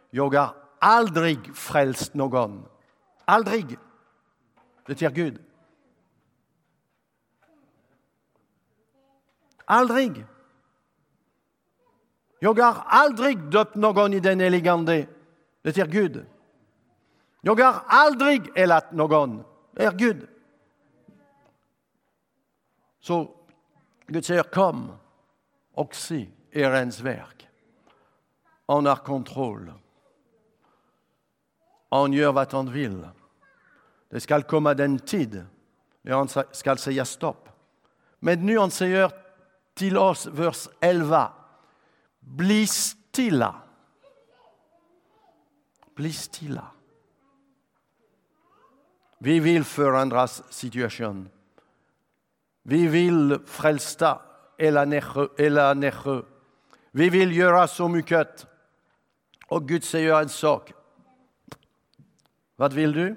jag 0.10 0.34
har 0.34 0.56
aldrig 0.80 1.56
frälst 1.56 2.14
någon. 2.14 2.66
Aldrig. 3.26 3.78
Det 4.86 5.02
är 5.02 5.10
Gud. 5.10 5.42
Aldrig. 9.66 10.26
Jag 12.40 12.60
har 12.60 12.84
aldrig 12.86 13.38
döpt 13.38 13.76
någon 13.76 14.14
i 14.14 14.20
den 14.20 14.40
heligande. 14.40 15.08
Det 15.62 15.78
är 15.78 15.88
Gud. 15.88 16.26
Jag 17.42 17.56
har 17.56 17.84
aldrig 17.88 18.58
helat 18.58 18.92
någon. 18.92 19.44
Det 19.72 19.84
är 19.84 19.92
Gud. 19.92 20.28
Så 23.00 23.38
Gud 24.08 24.26
säger 24.26 24.44
kom 24.44 24.92
och 25.74 25.96
se 25.96 26.28
Herrens 26.52 27.00
verk. 27.00 27.48
Han 28.68 28.86
har 28.86 28.96
kontroll. 28.96 29.74
Han 31.90 32.14
gör 32.14 32.32
vad 32.32 32.54
han 32.54 32.72
vill. 32.72 33.08
Det 34.10 34.20
ska 34.20 34.42
komma 34.42 34.74
den 34.74 35.00
tid 35.00 35.46
när 36.02 36.14
han 36.16 36.28
ska 36.52 36.76
säga 36.76 37.06
stopp. 37.06 37.50
Men 38.20 38.46
nu 38.46 38.60
han 38.60 38.72
säger 38.72 39.12
till 39.74 39.98
oss, 39.98 40.28
vers 40.28 40.68
11. 40.80 41.34
Bli 42.20 42.68
stilla. 42.68 43.56
Bli 45.96 46.14
stilla. 46.14 46.72
Vi 49.18 49.40
vill 49.40 49.64
förändra 49.64 50.28
situationen. 50.28 51.30
Vi 52.70 52.88
vill 52.88 53.40
frälsa 53.46 54.22
hela 54.58 54.86
Nässjö. 55.74 56.22
Vi 56.92 57.10
vill 57.10 57.38
göra 57.38 57.68
så 57.68 57.88
mycket. 57.88 58.48
Och 59.48 59.68
Gud 59.68 59.84
säger 59.84 60.22
en 60.22 60.30
sak. 60.30 60.74
Vad 62.56 62.74
vill 62.74 62.92
du? 62.92 63.16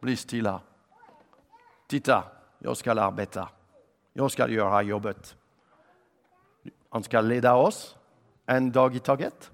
Bli 0.00 0.16
stilla. 0.16 0.60
Titta, 1.86 2.24
jag 2.58 2.76
ska 2.76 2.92
arbeta. 3.00 3.48
Jag 4.12 4.30
ska 4.30 4.48
göra 4.48 4.82
jobbet. 4.82 5.36
Han 6.90 7.02
ska 7.02 7.20
leda 7.20 7.54
oss 7.54 7.96
en 8.46 8.72
dag 8.72 8.96
i 8.96 8.98
taget 8.98 9.50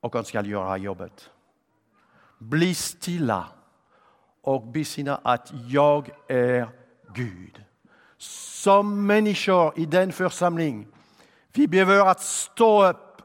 och 0.00 0.14
han 0.14 0.24
ska 0.24 0.42
göra 0.42 0.76
jobbet. 0.76 1.30
Bli 2.38 2.74
stilla 2.74 3.46
och 4.40 4.66
besinna 4.66 5.16
att 5.16 5.52
jag 5.68 6.10
är 6.28 6.68
Gud. 7.14 7.64
Som 8.62 9.06
människor 9.06 9.72
i 9.76 9.86
den 9.86 10.12
församling, 10.12 10.86
vi 11.52 11.68
behöver 11.68 12.10
att 12.10 12.20
stå 12.20 12.88
upp 12.88 13.22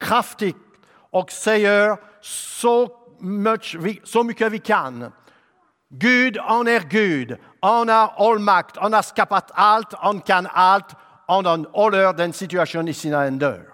kraftigt 0.00 0.56
och 1.10 1.32
säga 1.32 1.98
så 2.20 2.88
mycket, 3.18 4.08
så 4.08 4.22
mycket 4.22 4.52
vi 4.52 4.58
kan. 4.58 5.12
Gud, 5.88 6.38
han 6.38 6.68
är 6.68 6.80
Gud. 6.80 7.36
Han 7.60 7.88
har 7.88 8.12
all 8.16 8.38
makt. 8.38 8.76
Han 8.76 8.92
har 8.92 9.02
skapat 9.02 9.50
allt. 9.54 9.92
Han 9.92 10.20
kan 10.20 10.46
allt 10.46 10.96
han 11.26 11.66
håller 11.72 12.12
den 12.12 12.32
situationen 12.32 12.88
i 12.88 12.94
sina 12.94 13.20
händer. 13.20 13.68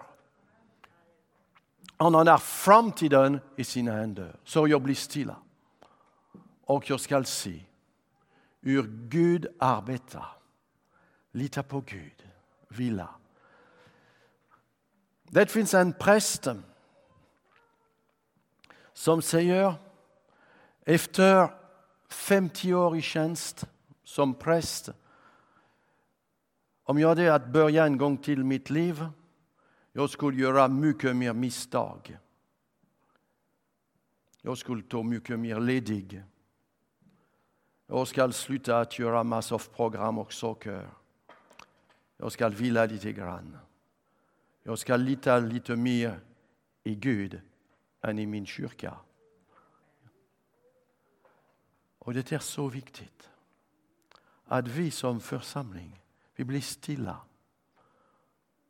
Han 1.97 2.15
har 2.15 2.39
framtiden 2.39 3.41
i 3.57 3.65
sina 3.65 3.93
händer. 3.93 4.37
Så 4.45 4.69
jag 4.69 4.83
blir 4.83 4.95
stilla. 4.95 5.37
Och 6.65 6.91
jag 6.91 7.01
ska 7.01 7.25
se 7.25 7.61
hur 8.63 8.83
Gud 9.09 9.47
arbetar. 9.59 10.40
Lita 11.31 11.63
på 11.63 11.81
Gud. 11.81 12.29
Vila. 12.69 13.15
Det 15.23 15.51
finns 15.51 15.75
en 15.75 15.93
präst 15.93 16.47
som 18.93 19.23
säger 19.23 19.75
efter 20.85 21.49
50 22.09 22.75
år 22.75 22.97
i 22.97 23.03
tjänst 23.03 23.67
som 24.05 24.35
präst 24.35 24.91
om 26.91 26.99
jag 26.99 27.09
hade 27.09 27.35
att 27.35 27.47
börja 27.47 27.87
en 27.87 27.99
gång 27.99 28.17
till 28.17 28.45
mitt 28.45 28.71
liv, 28.71 29.07
Jag 29.93 30.11
skulle 30.11 30.43
göra 30.43 30.69
mycket 30.69 31.17
mer 31.17 31.33
misstag. 31.33 32.19
Jag 34.43 34.59
skulle 34.59 34.83
ta 34.83 35.03
mycket 35.03 35.39
mer 35.39 35.61
ledig. 35.61 36.23
Jag 37.87 38.09
ska 38.09 38.33
sluta 38.33 38.81
att 38.81 38.99
göra 38.99 39.25
massor 39.25 39.55
av 39.55 39.69
program 39.77 40.19
och 40.19 40.33
saker. 40.33 40.89
Jag 42.21 42.33
ska 42.33 42.49
vila 42.49 42.87
lite 42.87 43.13
grann. 43.13 43.59
Jag 44.63 44.79
ska 44.79 44.97
lita 44.97 45.39
lite 45.39 45.77
mer 45.77 46.21
i 46.83 46.95
Gud 46.95 47.41
än 48.01 48.19
i 48.19 48.27
min 48.27 48.47
kyrka. 48.47 48.97
Och 51.99 52.15
det 52.15 52.33
är 52.33 52.39
så 52.39 52.69
viktigt 52.69 53.31
att 54.45 54.69
vi 54.69 54.91
som 54.91 55.21
församling, 55.21 56.03
vi 56.35 56.45
blir 56.45 56.61
stilla. 56.61 57.21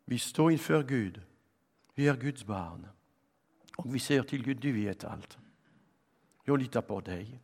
Vi 0.04 0.18
står 0.18 0.52
inför 0.52 0.82
Gud. 0.82 1.22
Vi 1.94 2.08
är 2.08 2.16
Guds 2.16 2.44
barn. 2.44 2.86
Och 3.76 3.94
vi 3.94 3.98
säger 3.98 4.22
till 4.22 4.42
Gud, 4.42 4.60
du 4.60 4.72
vet 4.72 5.04
allt. 5.04 5.38
Jag 6.44 6.58
litar 6.58 6.82
på 6.82 7.00
dig. 7.00 7.40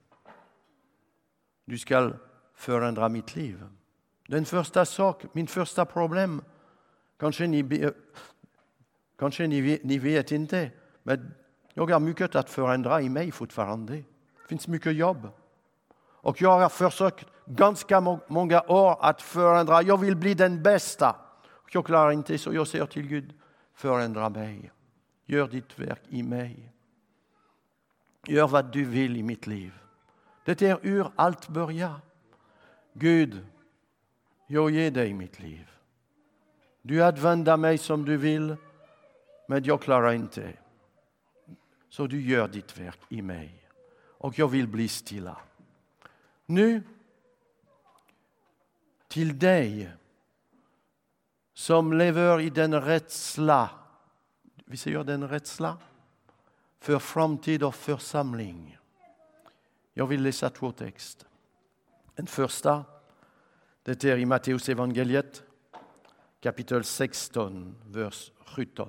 Du 1.65 1.79
ska 1.79 2.13
förändra 2.55 3.09
mitt 3.09 3.37
liv. 3.37 3.65
Den 4.29 4.45
första 4.45 4.85
sak, 4.85 5.25
min 5.33 5.47
första 5.47 5.85
problem, 5.85 6.43
kanske 7.19 7.47
ni, 7.47 7.91
kanske 9.19 9.47
ni, 9.47 9.81
ni 9.85 9.99
vet 9.99 10.33
inte, 10.33 10.71
men 11.03 11.35
jag 11.75 11.91
har 11.91 12.01
mycket 12.01 12.37
att 12.37 12.51
förändra 12.51 13.01
i 13.01 13.09
mig 13.09 13.33
fortfarande. 13.33 13.93
Det 13.93 14.49
finns 14.49 14.69
mycket 14.69 14.95
jobb. 14.95 15.29
Och 15.99 16.43
jag 16.43 16.59
har 16.59 16.69
försökt 16.69 17.27
ganska 17.47 18.01
många 18.29 18.63
år 18.63 18.97
att 19.01 19.23
förändra. 19.23 19.83
Jag 19.83 20.01
vill 20.01 20.17
bli 20.17 20.35
den 20.35 20.63
bästa. 20.63 21.17
Jag 21.73 21.87
klarar 21.87 22.11
inte 22.13 22.39
så 22.39 22.55
jag 22.55 22.67
säger 22.67 22.87
till 22.87 23.07
Gud, 23.07 23.35
förändra 23.75 24.29
mig. 24.29 24.73
Gör 25.27 25.49
ditt 25.49 25.79
verk 25.79 26.03
i 26.09 26.23
mig. 26.23 26.73
Gör 28.27 28.49
vad 28.49 28.73
du 28.73 28.85
vill 28.85 29.17
i 29.17 29.23
mitt 29.23 29.47
liv. 29.47 29.73
Det 30.45 30.63
är 30.63 30.79
hur 30.83 31.11
allt 31.17 31.49
börjar. 31.49 32.01
Gud, 32.93 33.47
jag 34.47 34.71
ger 34.71 34.91
dig 34.91 35.15
mitt 35.15 35.41
liv. 35.41 35.71
Du 36.83 37.05
använder 37.05 37.57
mig 37.57 37.79
som 37.79 38.05
du 38.05 38.17
vill, 38.17 38.57
men 39.49 39.65
jag 39.65 39.83
klarar 39.83 40.13
inte. 40.13 40.53
Så 41.89 42.07
du 42.07 42.21
gör 42.21 42.49
ditt 42.49 42.79
verk 42.79 42.99
i 43.09 43.23
mig. 43.23 43.63
Och 44.19 44.39
jag 44.39 44.49
vill 44.49 44.69
bli 44.69 44.89
stilla. 44.89 45.37
Nu, 46.47 46.83
till 49.09 49.39
dig 49.39 49.91
som 51.55 51.93
lever 51.93 52.41
i 52.41 52.51
den 52.51 52.81
rädsla, 52.83 53.71
vi 54.65 54.77
säger 54.77 55.05
den 55.05 55.29
rädsla, 55.29 55.79
för 56.81 56.99
framtid 56.99 57.63
och 57.63 57.75
församling. 57.75 58.79
Jag 59.95 60.07
vill 60.07 60.23
läsa 60.23 60.51
två 60.51 60.73
texter. 60.73 61.29
Den 62.15 62.27
första, 62.27 62.85
det 63.87 64.05
är 64.05 64.17
i 64.17 64.27
Matteus 64.27 64.69
evangeliet, 64.69 65.43
kapitel 66.41 66.85
16, 66.85 67.75
vers 67.87 68.33
17. 68.47 68.89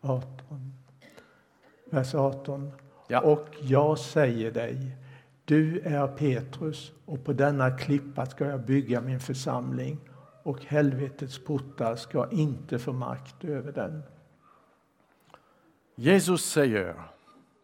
18. 0.00 0.72
Vers 1.90 2.14
18. 2.14 2.72
Ja. 3.08 3.20
Och 3.20 3.48
jag 3.60 3.98
säger 3.98 4.50
dig, 4.50 4.96
du 5.44 5.80
är 5.80 6.06
Petrus 6.06 6.92
och 7.04 7.24
på 7.24 7.32
denna 7.32 7.78
klippa 7.78 8.26
ska 8.26 8.46
jag 8.46 8.64
bygga 8.64 9.00
min 9.00 9.20
församling 9.20 10.00
och 10.42 10.64
helvetets 10.64 11.44
portar 11.44 11.96
ska 11.96 12.30
inte 12.30 12.78
få 12.78 12.92
makt 12.92 13.44
över 13.44 13.72
den. 13.72 14.02
Jesus 15.94 16.44
säger 16.44 17.02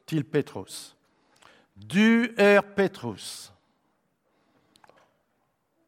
till 0.04 0.24
Petrus, 0.24 0.94
du 1.74 2.34
är 2.38 2.60
Petrus 2.60 3.52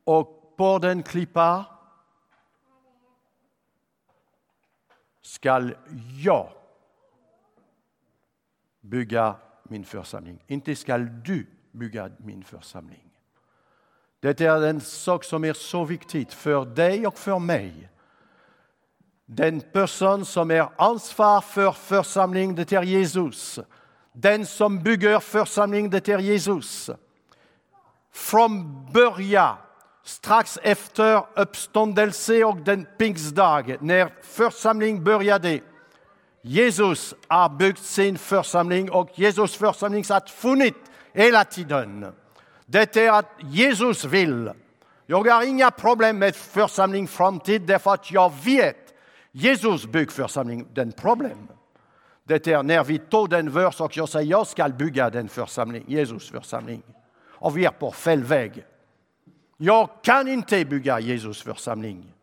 och 0.05 0.57
på 0.57 0.79
den 0.79 1.03
klippa 1.03 1.65
skall 5.23 5.75
jag 6.25 6.53
bygga 8.81 9.35
min 9.63 9.85
församling. 9.85 10.43
Inte 10.47 10.77
skall 10.77 11.23
du 11.25 11.47
bygga 11.71 12.11
min 12.19 12.45
församling. 12.45 13.11
Det 14.21 14.41
är 14.41 14.63
en 14.63 14.81
sak 14.81 15.25
som 15.25 15.45
är 15.45 15.53
så 15.53 15.85
viktig 15.85 16.33
för 16.33 16.65
dig 16.65 17.07
och 17.07 17.19
för 17.19 17.39
mig. 17.39 17.89
Den 19.27 19.61
person 19.61 20.25
som 20.25 20.51
är 20.51 20.69
ansvar 20.77 21.41
för 21.41 21.73
församling, 21.73 22.55
det 22.55 22.73
är 22.73 22.83
Jesus. 22.83 23.59
Den 24.13 24.47
som 24.47 24.83
bygger 24.83 25.21
församling, 25.21 25.91
det 25.91 26.09
är 26.09 26.19
Jesus. 26.19 26.91
Från 28.13 28.87
början, 28.93 29.57
strax 30.05 30.59
efter 30.63 31.25
uppståndelse 31.35 32.45
och 32.45 32.57
den 32.57 32.87
pingstdag, 32.99 33.77
när 33.81 34.09
församling 34.23 35.05
började, 35.05 35.61
Jesus 36.43 37.15
har 37.29 37.49
byggt 37.49 37.83
sin 37.83 38.19
församling 38.19 38.91
och 38.91 39.11
Jesus 39.15 39.57
församling 39.57 40.05
har 40.09 40.29
funnit 40.29 40.75
hela 41.13 41.45
tiden. 41.45 42.13
Det 42.67 42.97
är 42.97 43.13
att 43.13 43.31
Jesus 43.41 44.05
vill. 44.05 44.51
Jag 45.07 45.29
har 45.29 45.43
inga 45.43 45.71
problem 45.71 46.19
med 46.19 46.37
församling 46.37 47.09
framtid 47.09 47.63
därför 47.63 47.95
att 47.95 48.11
jag 48.13 48.33
vet 48.45 48.77
Jesus 49.33 49.87
byggförsamling, 49.87 50.67
den 50.73 50.93
problem. 50.93 51.49
Det 52.25 52.47
är 52.47 52.63
när 52.63 52.85
vi 52.85 52.99
tar 52.99 53.27
den 53.27 53.51
vers 53.51 53.81
och 53.81 53.97
jag 53.97 54.09
säger 54.09 54.31
jag 54.31 54.47
ska 54.47 54.69
bygga 54.69 55.11
den 55.11 55.29
församling, 55.29 55.85
Jesus 55.89 56.31
församling. 56.31 56.83
Och 57.25 57.57
vi 57.57 57.65
är 57.65 57.71
på 57.71 57.91
fel 57.91 58.25
väg. 58.25 58.65
Jag 59.65 59.89
kan 60.03 60.29
inte 60.29 60.65
bygga 60.65 61.01
Jesus 61.01 61.43
församling. 61.43 62.15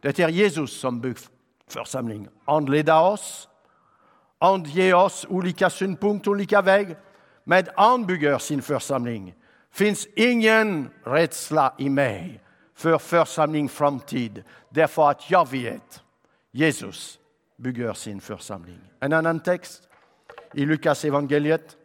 Det 0.00 0.18
är 0.18 0.28
Jesus 0.28 0.80
som 0.80 1.00
bygger 1.00 1.20
församling. 1.68 2.28
Han 2.44 2.66
leder 2.66 3.00
oss, 3.00 3.48
han 4.38 4.64
ger 4.64 4.94
oss 4.94 5.26
olika 5.28 5.70
synpunkter, 5.70 6.30
olika 6.30 6.62
väg. 6.62 6.96
Men 7.44 7.64
han 7.76 8.06
bygger 8.06 8.38
sin 8.38 8.62
församling 8.62 9.34
finns 9.70 10.08
ingen 10.16 10.90
rädsla 11.04 11.74
i 11.78 11.88
mig 11.88 12.40
för 12.74 12.98
församling 12.98 13.68
framtid 13.68 14.44
därför 14.70 15.10
att 15.10 15.30
jag 15.30 15.50
vet 15.50 16.02
Jesus 16.50 17.18
bygger 17.56 17.92
sin 17.92 18.20
församling. 18.20 18.80
En 19.00 19.12
annan 19.12 19.40
text 19.40 19.88
i 20.54 20.66
Lukas 20.66 21.04
evangeliet 21.04 21.76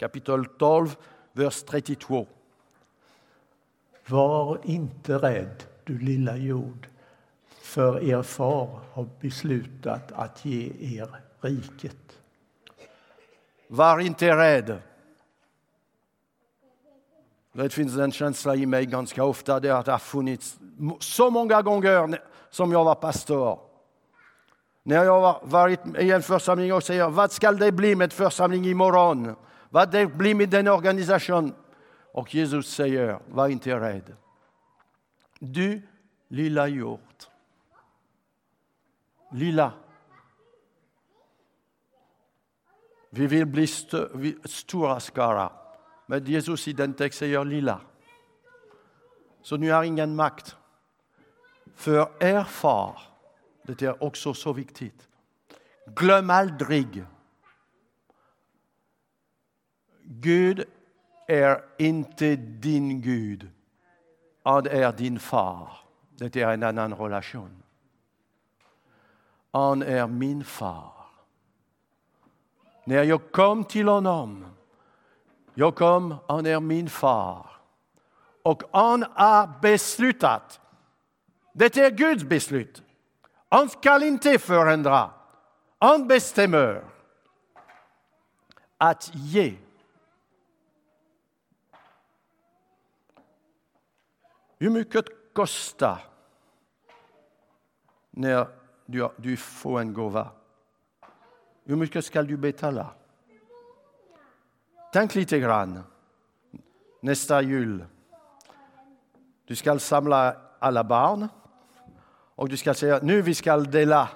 kapitel 0.00 0.44
12, 0.44 0.96
vers 1.32 1.62
32. 1.62 2.26
Var 4.08 4.58
inte 4.62 5.18
rädd, 5.18 5.62
du 5.84 5.98
lilla 5.98 6.36
jord, 6.36 6.88
för 7.46 8.04
er 8.04 8.22
far 8.22 8.80
har 8.92 9.08
beslutat 9.20 10.12
att 10.12 10.44
ge 10.44 10.72
er 10.98 11.08
riket. 11.40 12.18
Var 13.68 13.98
inte 13.98 14.36
rädd. 14.36 14.78
Det 17.52 17.70
finns 17.70 17.96
en 17.96 18.12
känsla 18.12 18.54
i 18.54 18.66
mig 18.66 18.86
ganska 18.86 19.24
ofta, 19.24 19.60
det 19.60 19.68
har 19.68 19.98
funnits 19.98 20.58
så 21.00 21.30
många 21.30 21.62
gånger 21.62 22.22
som 22.50 22.72
jag 22.72 22.84
var 22.84 22.94
pastor. 22.94 23.58
När 24.82 25.04
jag 25.04 25.20
har 25.20 25.40
varit 25.42 25.80
i 25.98 26.10
en 26.10 26.22
församling 26.22 26.74
och 26.74 26.82
säger 26.82 27.08
vad 27.08 27.32
ska 27.32 27.52
det 27.52 27.72
bli 27.72 27.96
med 27.96 28.12
församling 28.12 28.66
imorgon? 28.66 29.34
Vad 29.70 29.90
det 29.90 30.06
blir 30.06 30.34
med 30.34 30.48
den 30.48 30.68
organisationen? 30.68 31.54
Och 32.16 32.34
Jesus 32.34 32.74
säger, 32.74 33.18
var 33.28 33.48
inte 33.48 33.80
rädd. 33.80 34.16
Du 35.38 35.82
lilla 36.28 36.68
hjort. 36.68 37.28
Lilla. 39.32 39.72
Vi 43.10 43.26
vill 43.26 43.46
bli 43.46 43.64
st 43.64 43.96
stora 44.44 45.00
skara. 45.00 45.52
Men 46.06 46.24
Jesus 46.24 46.68
i 46.68 46.72
den 46.72 46.94
texten 46.94 47.18
säger 47.18 47.44
lilla. 47.44 47.80
Så 49.42 49.56
ni 49.56 49.68
har 49.68 49.84
ingen 49.84 50.16
makt. 50.16 50.56
För 51.74 52.22
er 52.22 52.44
far, 52.44 53.00
det 53.62 53.82
är 53.82 54.02
också 54.02 54.34
så 54.34 54.52
viktigt. 54.52 55.08
Glöm 55.86 56.30
aldrig. 56.30 57.04
Gud 60.02 60.64
är 61.26 61.64
inte 61.78 62.36
din 62.36 63.00
Gud. 63.00 63.50
Han 64.42 64.66
är 64.66 64.92
din 64.92 65.18
far. 65.18 65.70
Det 66.10 66.36
är 66.36 66.52
en 66.52 66.62
annan 66.62 66.94
relation. 66.94 67.62
Han 69.52 69.82
är 69.82 70.06
min 70.06 70.44
far. 70.44 70.92
När 72.84 73.02
jag 73.02 73.32
kom 73.32 73.64
till 73.64 73.88
honom 73.88 74.56
jag 75.58 75.74
kom, 75.74 76.14
han 76.28 76.46
är 76.46 76.60
min 76.60 76.88
far. 76.88 77.46
Och 78.42 78.62
han 78.72 79.04
har 79.14 79.60
beslutat. 79.62 80.60
Det 81.52 81.76
är 81.76 81.90
Guds 81.90 82.24
beslut. 82.24 82.82
Han 83.48 83.68
ska 83.68 84.04
inte 84.04 84.38
förändra. 84.38 85.10
Han 85.78 86.08
bestämmer 86.08 86.84
att 88.78 89.10
ge. 89.14 89.54
Hur 94.58 94.70
mycket 94.70 95.04
kostar 95.32 95.98
när 98.10 98.46
du, 98.86 99.08
du 99.16 99.36
får 99.36 99.80
en 99.80 99.92
gåva? 99.92 100.28
Hur 101.64 101.76
mycket 101.76 102.04
ska 102.04 102.22
du 102.22 102.36
betala? 102.36 102.90
Tänk 104.92 105.14
lite 105.14 105.38
grann. 105.38 105.82
Nästa 107.00 107.42
jul. 107.42 107.84
Du 109.44 109.56
ska 109.56 109.78
samla 109.78 110.36
alla 110.58 110.84
barn 110.84 111.28
och 112.34 112.48
du 112.48 112.56
ska 112.56 112.74
säga 112.74 113.00
nu 113.02 113.22
vi 113.22 113.34
ska 113.34 113.56
dela 113.56 114.08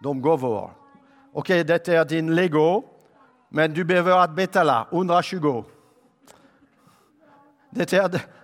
de 0.00 0.22
gåvor. 0.22 0.70
Okej, 1.32 1.60
okay, 1.60 1.62
detta 1.62 1.92
är 1.92 2.04
din 2.04 2.34
lego, 2.34 2.84
men 3.48 3.74
du 3.74 3.84
behöver 3.84 4.18
att 4.18 4.34
betala 4.34 4.88
120. 4.92 5.64
Det 7.70 7.92
är 7.92 8.08
det. 8.08 8.39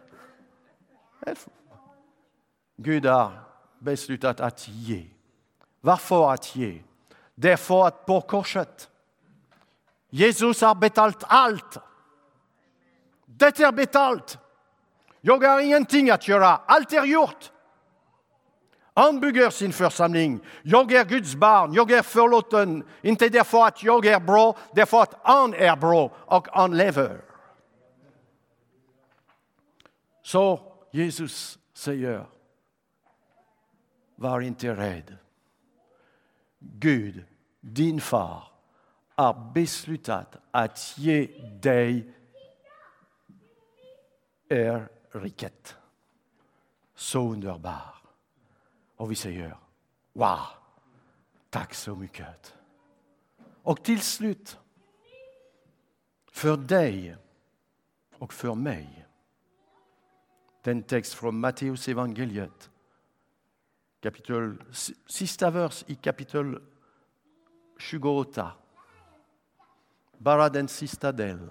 Gud 2.76 3.06
har 3.06 3.32
beslutat 3.78 4.40
att 4.40 4.68
ge. 4.68 5.06
Varför 5.80 6.32
att 6.32 6.56
ge? 6.56 6.82
Därför 7.34 7.86
att 7.86 8.06
på 8.06 8.20
korset, 8.20 8.90
Jesus 10.10 10.60
har 10.60 10.74
betalt 10.74 11.24
allt. 11.26 11.76
Det 13.26 13.60
är 13.60 13.72
betalt. 13.72 14.38
Jag 15.20 15.44
har 15.44 15.60
ingenting 15.60 16.10
att 16.10 16.28
göra, 16.28 16.46
allt 16.46 16.92
är 16.92 17.04
gjort. 17.04 17.52
Han 18.94 19.20
bygger 19.20 19.50
sin 19.50 19.72
församling. 19.72 20.40
Jag 20.62 20.92
är 20.92 21.04
Guds 21.04 21.34
barn, 21.34 21.72
jag 21.72 21.90
är 21.90 22.02
förlåten. 22.02 22.84
Inte 23.02 23.28
därför 23.28 23.66
att 23.66 23.82
jag 23.82 24.06
är 24.06 24.20
bra, 24.20 24.56
därför 24.74 25.02
att 25.02 25.14
han 25.22 25.54
är 25.54 25.76
bra 25.76 26.10
och 26.16 26.48
han 26.52 26.76
lever. 26.76 27.20
Så 30.22 30.75
Jesus 30.96 31.58
säger, 31.72 32.26
var 34.14 34.40
inte 34.40 34.76
rädd. 34.76 35.16
Gud, 36.58 37.24
din 37.60 38.00
far, 38.00 38.44
har 39.08 39.52
beslutat 39.54 40.36
att 40.50 40.98
ge 40.98 41.26
dig 41.62 42.14
er 44.48 44.88
riket. 45.10 45.76
Så 46.94 47.20
underbar. 47.20 47.94
Och 48.96 49.10
vi 49.10 49.14
säger 49.14 49.56
wow, 50.12 50.46
tack 51.50 51.74
så 51.74 51.96
mycket. 51.96 52.54
Och 53.62 53.84
till 53.84 54.00
slut, 54.00 54.58
för 56.30 56.56
dig 56.56 57.16
och 58.18 58.32
för 58.32 58.54
mig, 58.54 59.05
den 60.66 60.82
text 60.82 61.14
från 61.14 61.40
Matteus 61.40 61.88
evangeliet, 61.88 62.70
kapitel, 64.00 64.62
sista 65.06 65.50
vers 65.50 65.84
i 65.86 65.94
kapitel 65.94 66.62
28. 67.78 68.52
Bara 70.18 70.48
den 70.48 70.68
sista 70.68 71.12
delen. 71.12 71.50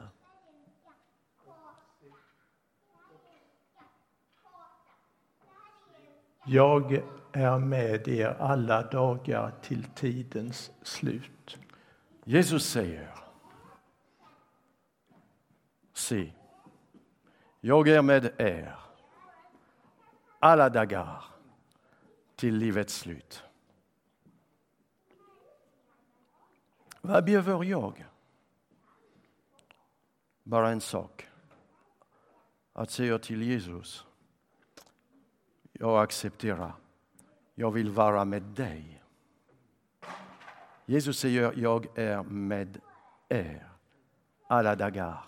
Jag 6.46 7.04
är 7.32 7.60
med 7.60 8.08
er 8.08 8.38
alla 8.40 8.82
dagar 8.82 9.52
till 9.62 9.84
tidens 9.84 10.72
slut. 10.82 11.58
Jesus 12.24 12.66
säger 12.66 13.16
Se, 15.94 16.34
jag 17.62 17.88
är 17.88 18.02
med 18.02 18.34
er 18.38 18.85
alla 20.40 20.70
dagar 20.70 21.24
till 22.36 22.56
livets 22.58 22.96
slut. 22.96 23.44
Vad 27.02 27.26
behöver 27.26 27.64
jag? 27.64 28.06
Bara 30.44 30.70
en 30.70 30.82
sak. 30.82 31.30
Att 32.74 32.92
säga 32.92 33.20
till 33.20 33.42
Jesus, 33.42 34.06
jag 35.72 36.04
accepterar 36.04 36.74
jag 37.56 37.72
vill 37.72 37.90
vara 37.90 38.26
med 38.26 38.44
dig. 38.44 39.04
Jesus 40.86 41.20
säger, 41.20 41.54
jag 41.56 41.98
är 41.98 42.24
med 42.24 42.82
er 43.30 43.70
alla 44.48 44.76
dagar 44.76 45.24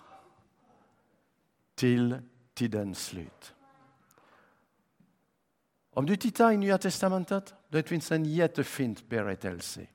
till 1.74 2.18
tidens 2.54 3.06
slut. 3.06 3.54
Om 5.98 6.06
du 6.06 6.16
tittar 6.16 6.52
i 6.52 6.56
Nya 6.56 6.78
testamentet, 6.78 7.54
det 7.68 7.82
finns 7.82 8.12
en 8.12 8.24
jättefint 8.24 9.08
berättelse. 9.08 9.86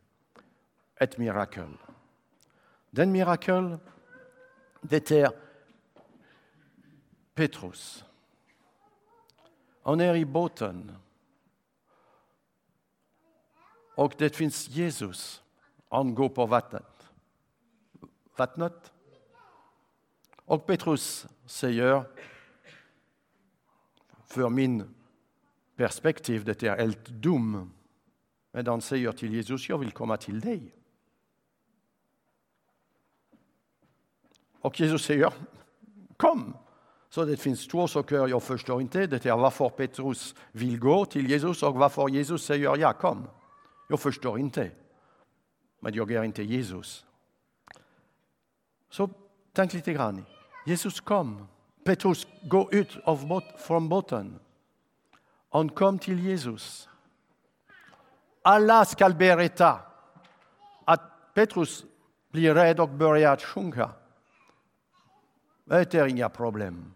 Ett 0.95 1.17
mirakel. 1.17 1.77
Den 2.89 3.11
mirakel, 3.11 3.77
det 4.81 5.11
är 5.11 5.31
Petrus. 7.33 8.05
Han 9.83 9.99
är 9.99 10.15
i 10.15 10.25
båten 10.25 10.95
och 13.95 14.13
det 14.17 14.35
finns 14.35 14.69
Jesus. 14.69 15.43
Han 15.89 16.15
går 16.15 16.29
på 16.29 16.45
vattnet. 16.45 17.09
Vattnet. 18.35 18.93
Och 20.45 20.65
Petrus 20.65 21.27
säger, 21.45 22.03
för 24.25 24.49
min 24.49 24.95
perspektiv, 25.83 26.45
det 26.45 26.63
är 26.63 26.77
helt 26.77 27.05
dum. 27.05 27.71
Men 28.51 28.67
han 28.67 28.81
säger 28.81 29.11
till 29.11 29.33
Jesus, 29.33 29.69
jag 29.69 29.77
vill 29.77 29.91
komma 29.91 30.17
till 30.17 30.39
dig. 30.39 30.75
Och 34.61 34.79
Jesus 34.79 35.05
säger, 35.05 35.33
kom. 36.17 36.57
Så 37.09 37.25
det 37.25 37.37
finns 37.37 37.67
två 37.67 37.87
saker 37.87 38.27
jag 38.27 38.43
förstår 38.43 38.81
inte. 38.81 39.07
Det 39.07 39.25
är 39.25 39.37
varför 39.37 39.69
Petrus 39.69 40.35
vill 40.51 40.79
gå 40.79 41.05
till 41.05 41.29
Jesus 41.29 41.63
och 41.63 41.75
varför 41.75 42.09
Jesus 42.09 42.45
säger, 42.45 42.77
ja 42.77 42.93
kom. 42.93 43.27
Jag 43.89 43.99
förstår 43.99 44.39
inte. 44.39 44.71
Men 45.79 45.93
jag 45.93 46.11
är 46.11 46.23
inte 46.23 46.43
Jesus. 46.43 47.05
Så 48.89 49.09
tänk 49.53 49.73
lite 49.73 49.93
grann. 49.93 50.25
Jesus 50.65 50.99
kom. 51.01 51.47
Petrus 51.83 52.27
gå 52.41 52.71
ut 52.71 52.97
av 53.03 53.41
från 53.57 53.89
båten. 53.89 54.39
Han 55.53 55.69
kom 55.69 55.99
till 55.99 56.19
Jesus. 56.19 56.89
Alla 58.41 58.85
ska 58.85 59.09
berätta 59.09 59.79
att 60.85 61.33
Petrus 61.33 61.85
blir 62.31 62.53
rädd 62.55 62.79
och 62.79 62.89
börjar 62.89 63.37
sjunga. 63.37 63.89
Det 65.65 65.93
är 65.93 66.07
inga 66.07 66.29
problem. 66.29 66.93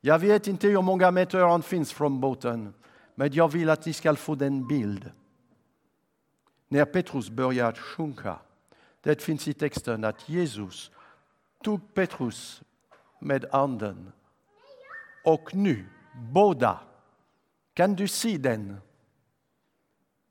Jag 0.00 0.18
vet 0.18 0.46
inte 0.46 0.68
hur 0.68 0.82
många 0.82 1.10
meter 1.10 1.38
han 1.38 1.62
finns 1.62 1.92
från 1.92 2.20
båten, 2.20 2.74
men 3.14 3.32
jag 3.32 3.48
vill 3.52 3.70
att 3.70 3.86
ni 3.86 3.92
ska 3.92 4.14
få 4.14 4.34
den 4.34 4.66
bild 4.66 5.10
när 6.68 6.84
Petrus 6.84 7.30
börjar 7.30 7.72
sjunka. 7.72 8.38
Det 9.00 9.22
finns 9.22 9.48
i 9.48 9.54
texten 9.54 10.04
att 10.04 10.28
Jesus 10.28 10.90
tog 11.62 11.94
Petrus 11.94 12.62
med 13.18 13.44
anden. 13.52 14.12
Och 15.24 15.54
nu, 15.54 15.86
båda, 16.32 16.80
kan 17.76 17.94
du 17.94 18.08
se 18.08 18.38
den? 18.38 18.80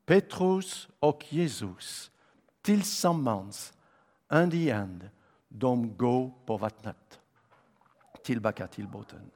Petrus 0.06 0.88
och 0.98 1.32
Jesus 1.32 2.10
tillsammans, 2.62 3.72
hand 4.26 4.54
i 4.54 4.70
hand, 4.70 5.10
de 5.48 5.96
går 5.96 6.32
på 6.46 6.56
vattnet 6.56 7.20
tillbaka 8.24 8.66
till 8.66 8.88
båten. 8.88 9.30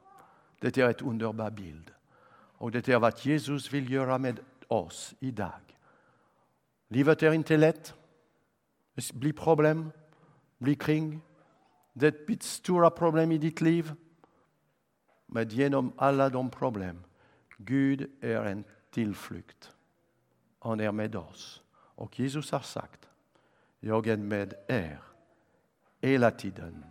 Det 0.60 0.78
är 0.78 0.88
en 0.88 1.06
underbar 1.06 1.50
bild. 1.50 1.90
Och 2.58 2.70
det 2.70 2.88
är 2.88 2.98
vad 2.98 3.26
Jesus 3.26 3.72
vill 3.72 3.92
göra 3.92 4.18
med 4.18 4.40
oss 4.68 5.14
idag. 5.20 5.60
Livet 6.88 7.22
är 7.22 7.32
inte 7.32 7.56
lätt. 7.56 7.94
Det 8.94 9.12
blir 9.12 9.32
problem, 9.32 9.92
blir 10.58 10.74
kring. 10.74 11.20
Det 11.92 12.26
blir 12.26 12.38
stora 12.40 12.90
problem 12.90 13.32
i 13.32 13.38
ditt 13.38 13.60
liv. 13.60 13.92
Men 15.26 15.48
genom 15.48 15.92
alla 15.96 16.28
de 16.28 16.50
problem, 16.50 17.04
Gud 17.64 18.10
är 18.20 18.44
en 18.44 18.64
tillflykt. 18.90 19.70
Han 20.58 20.80
är 20.80 20.92
med 20.92 21.16
oss. 21.16 21.62
Och 21.72 22.20
Jesus 22.20 22.50
har 22.50 22.60
sagt, 22.60 23.08
jag 23.80 24.06
är 24.06 24.16
med 24.16 24.54
er 24.68 25.00
hela 26.00 26.30
tiden 26.30 26.84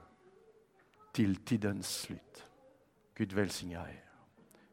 till 1.12 1.36
tidens 1.36 2.01
slut. 2.01 2.43
Gud 3.15 3.34
välsigna 3.34 3.89
er. 3.89 4.03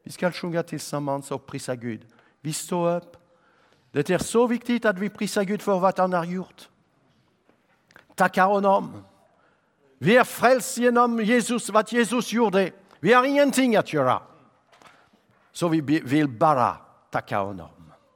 Vi 0.03 0.11
ska 0.11 0.31
sjunga 0.31 0.63
tillsammans 0.63 1.31
och 1.31 1.45
prisa 1.45 1.75
Gud. 1.75 2.05
Vi 2.41 2.53
står 2.53 2.95
upp. 2.95 3.17
Det 3.91 4.09
är 4.09 4.17
så 4.17 4.47
viktigt 4.47 4.85
att 4.85 4.99
vi 4.99 5.09
prisar 5.09 5.43
Gud 5.43 5.61
för 5.61 5.79
vad 5.79 5.99
han 5.99 6.13
har 6.13 6.25
gjort. 6.25 6.69
Tackar 8.15 8.45
honom. 8.45 9.03
Vi 9.97 10.17
är 10.17 10.23
frälst 10.23 10.77
genom 10.77 11.19
Jesus, 11.19 11.69
vad 11.69 11.93
Jesus 11.93 12.33
gjorde. 12.33 12.71
Vi 12.99 13.13
har 13.13 13.25
ingenting 13.25 13.75
att 13.75 13.93
göra. 13.93 14.21
Så 15.57 15.67
vi 15.67 15.81
vill 15.81 16.27
bara 16.29 16.77
tacka 17.11 17.39
honom. 17.39 17.69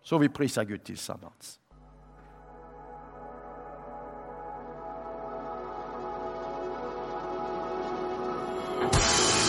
Så 0.03 0.17
vi 0.17 0.29
prisar 0.29 0.63
Gud 0.63 0.83
tillsammans. 0.83 1.59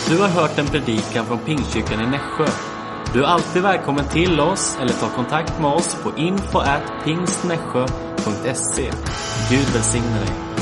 Du 0.09 0.21
har 0.21 0.27
hört 0.27 0.59
en 0.59 0.65
predikan 0.65 1.25
från 1.25 1.37
Pingstkyrkan 1.37 2.01
i 2.01 2.07
Nässjö. 2.07 2.45
Du 3.13 3.23
är 3.23 3.27
alltid 3.27 3.61
välkommen 3.61 4.05
till 4.09 4.39
oss 4.39 4.77
eller 4.81 4.93
ta 4.93 5.09
kontakt 5.09 5.61
med 5.61 5.71
oss 5.71 6.03
på 6.03 6.17
info 6.17 6.59
at 6.59 6.91
pingstnässjö.se. 7.03 8.91
Gud 9.49 9.73
välsigne 9.73 10.19
dig. 10.19 10.52